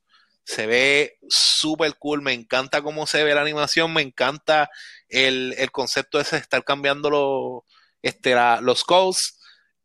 Se 0.45 0.66
ve 0.66 1.19
súper 1.29 1.95
cool, 1.99 2.23
me 2.23 2.33
encanta 2.33 2.83
cómo 2.83 3.07
se 3.07 3.25
ve 3.25 3.35
la 3.35 3.42
animación, 3.42 3.92
me 3.92 4.03
encanta 4.03 4.69
el, 5.09 5.55
el 5.59 5.71
concepto 5.73 6.21
ese 6.21 6.37
de 6.37 6.42
estar 6.42 6.64
cambiando 6.64 7.11
los, 7.11 7.62
este, 8.03 8.35
la- 8.35 8.61
los 8.61 8.85
codes 8.85 9.39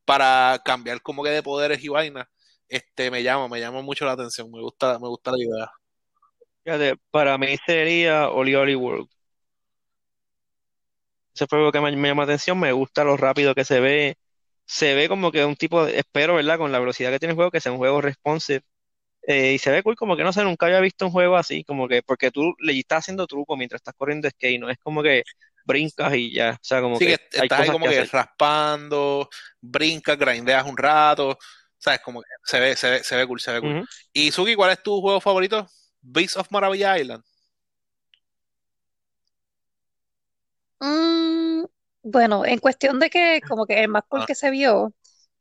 para 0.05 0.61
cambiar 0.65 1.01
como 1.01 1.23
que 1.23 1.29
de 1.31 1.43
poderes 1.43 1.83
y 1.83 1.89
vainas. 1.89 2.27
Este, 2.69 3.11
me 3.11 3.23
llama, 3.23 3.47
me 3.49 3.59
llama 3.59 3.81
mucho 3.81 4.05
la 4.05 4.13
atención, 4.13 4.49
me 4.51 4.61
gusta, 4.61 4.99
me 4.99 5.07
gusta 5.09 5.31
la 5.31 5.37
idea. 5.43 5.71
Fíjate, 6.63 6.97
para 7.11 7.37
mí 7.37 7.55
sería 7.65 8.29
Oli 8.29 8.55
Oli 8.55 8.75
World. 8.75 9.09
Ese 11.33 11.47
fue 11.47 11.59
lo 11.59 11.71
que 11.71 11.79
me, 11.81 11.95
me 11.95 12.09
llama 12.09 12.23
la 12.23 12.33
atención, 12.33 12.59
me 12.59 12.71
gusta 12.73 13.03
lo 13.03 13.17
rápido 13.17 13.55
que 13.55 13.65
se 13.65 13.79
ve. 13.79 14.17
Se 14.65 14.95
ve 14.95 15.09
como 15.09 15.31
que 15.31 15.45
un 15.45 15.55
tipo, 15.55 15.85
de- 15.85 15.97
espero, 15.99 16.35
¿verdad? 16.35 16.57
Con 16.57 16.71
la 16.71 16.79
velocidad 16.79 17.11
que 17.11 17.19
tiene 17.19 17.31
el 17.31 17.35
juego, 17.35 17.51
que 17.51 17.61
sea 17.61 17.71
un 17.71 17.77
juego 17.77 18.01
responsive. 18.01 18.61
Eh, 19.27 19.53
y 19.53 19.59
se 19.59 19.71
ve 19.71 19.83
cool, 19.83 19.95
como 19.97 20.17
que 20.17 20.23
no 20.23 20.33
sé, 20.33 20.43
nunca 20.43 20.67
había 20.67 20.81
visto 20.81 21.05
un 21.07 21.11
juego 21.13 21.37
así, 21.37 21.63
como 21.65 21.87
que, 21.89 22.03
porque 22.03 22.31
tú 22.31 22.55
le 22.59 22.77
estás 22.79 22.99
haciendo 23.01 23.27
truco 23.27 23.57
mientras 23.57 23.81
estás 23.81 23.95
corriendo 23.95 24.29
skate, 24.29 24.59
no 24.61 24.69
es 24.69 24.77
como 24.79 25.03
que 25.03 25.23
brincas 25.65 26.13
y 26.15 26.33
ya, 26.33 26.51
o 26.53 26.63
sea, 26.63 26.81
como 26.81 26.97
Sí, 26.97 27.05
que 27.05 27.17
que 27.17 27.37
hay 27.37 27.43
estás 27.43 27.59
ahí 27.59 27.67
cosas 27.67 27.73
como 27.73 27.85
que 27.87 28.03
raspando, 28.05 29.29
brincas, 29.61 30.17
grindeas 30.17 30.65
un 30.67 30.77
rato, 30.77 31.37
¿sabes? 31.77 31.99
Como 32.01 32.21
que 32.21 32.27
se 32.43 32.59
ve, 32.59 32.75
se 32.75 32.89
ve, 32.89 33.03
se 33.03 33.15
ve 33.15 33.27
cool, 33.27 33.39
se 33.39 33.51
ve 33.51 33.61
cool. 33.61 33.87
Y 34.13 34.31
Suki, 34.31 34.55
¿cuál 34.55 34.71
es 34.71 34.83
tu 34.83 34.99
juego 35.01 35.21
favorito? 35.21 35.67
Beast 36.01 36.37
of 36.37 36.47
Maravilla 36.51 36.97
Island. 36.97 37.23
Mm, 40.79 41.65
bueno, 42.03 42.45
en 42.45 42.59
cuestión 42.59 42.99
de 42.99 43.09
que 43.09 43.41
como 43.47 43.65
que 43.65 43.81
el 43.81 43.87
más 43.87 44.03
cool 44.07 44.21
Ah, 44.21 44.25
que 44.25 44.35
se 44.35 44.49
vio, 44.49 44.93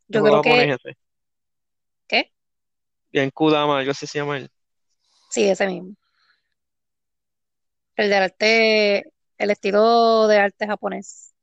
yo 0.08 0.22
creo 0.22 0.42
que, 0.42 0.70
ese. 0.72 0.96
¿qué? 2.06 2.32
Bien 3.12 3.30
Kudama, 3.30 3.78
algo 3.78 3.90
así 3.92 4.06
se 4.06 4.18
llama 4.18 4.38
él. 4.38 4.50
Sí, 5.30 5.48
ese 5.48 5.66
mismo. 5.66 5.94
El 7.96 8.08
de 8.10 8.16
arte, 8.16 9.12
el 9.40 9.50
estilo 9.50 10.28
de 10.28 10.38
arte 10.38 10.66
japonés. 10.66 11.34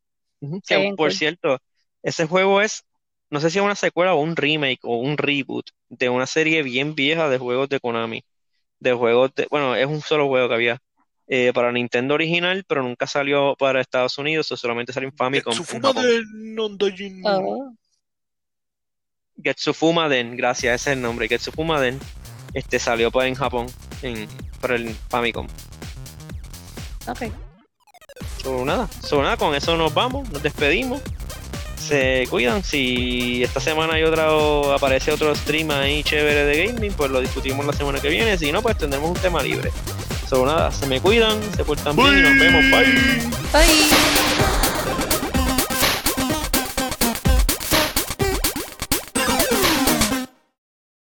Que 0.68 0.94
por 0.96 1.10
cool. 1.10 1.12
cierto, 1.12 1.60
ese 2.04 2.28
juego 2.28 2.62
es, 2.62 2.84
no 3.30 3.40
sé 3.42 3.50
si 3.50 3.58
es 3.58 3.64
una 3.66 3.76
secuela 3.76 4.14
o 4.14 4.22
un 4.22 4.36
remake 4.36 4.80
o 4.84 4.98
un 4.98 5.18
reboot 5.18 5.72
de 5.90 6.10
una 6.10 6.28
serie 6.28 6.64
bien 6.64 6.96
vieja 6.96 7.30
de 7.30 7.38
juegos 7.40 7.70
de 7.70 7.80
Konami. 7.80 8.24
De 8.80 8.94
juegos 8.94 9.34
de, 9.36 9.48
bueno, 9.50 9.76
es 9.76 9.88
un 9.88 10.02
solo 10.02 10.28
juego 10.28 10.48
que 10.50 10.54
había. 10.56 10.80
eh, 11.28 11.52
para 11.54 11.72
Nintendo 11.72 12.14
original, 12.16 12.64
pero 12.68 12.84
nunca 12.84 13.06
salió 13.08 13.56
para 13.58 13.82
Estados 13.82 14.18
Unidos, 14.18 14.52
o 14.52 14.58
solamente 14.58 14.94
salió 14.94 15.10
en 15.10 15.16
Famicom. 15.16 15.54
Getsufuma. 15.54 15.92
Den. 15.94 17.24
Oh, 17.24 17.74
Getsufuma 19.44 20.10
Den, 20.10 20.38
gracias, 20.38 20.82
ese 20.82 20.92
es 20.92 20.98
el 20.98 21.02
nombre. 21.02 21.28
Getsufuma 21.28 21.82
Den 21.82 22.00
este, 22.54 22.80
salió 22.80 23.12
pues, 23.12 23.28
en 23.28 23.36
Japón 23.36 23.68
en, 24.02 24.28
para 24.62 24.76
el 24.76 24.90
Famicom. 25.10 25.48
ok. 27.08 27.47
So, 28.42 28.66
nada, 28.66 28.88
so, 29.04 29.22
nada, 29.22 29.38
con 29.38 29.56
eso 29.56 29.76
nos 29.78 29.94
vamos, 29.94 30.30
nos 30.30 30.42
despedimos. 30.42 31.02
Se 31.78 32.28
cuidan. 32.30 32.64
Si 32.64 33.44
esta 33.44 33.60
semana 33.60 33.94
hay 33.94 34.04
otra 34.04 34.28
aparece 34.74 35.12
otro 35.12 35.34
stream 35.36 35.72
ahí 35.72 36.04
chévere 36.04 36.44
de 36.44 36.68
gaming, 36.68 36.94
pues 36.94 37.12
lo 37.12 37.22
discutimos 37.22 37.66
la 37.66 37.74
semana 37.74 38.00
que 38.00 38.10
viene. 38.10 38.38
Si 38.38 38.52
no, 38.52 38.62
pues 38.62 38.78
tendremos 38.78 39.10
un 39.10 39.18
tema 39.18 39.42
libre. 39.42 39.72
So, 40.30 40.46
nada, 40.46 40.72
se 40.72 40.86
me 40.88 41.00
cuidan, 41.00 41.40
se 41.56 41.64
portan 41.64 41.96
bien 41.96 42.18
y 42.18 42.22
nos 42.22 42.38
vemos. 42.38 42.62
Bye. 42.72 43.30
Bye. 43.54 44.67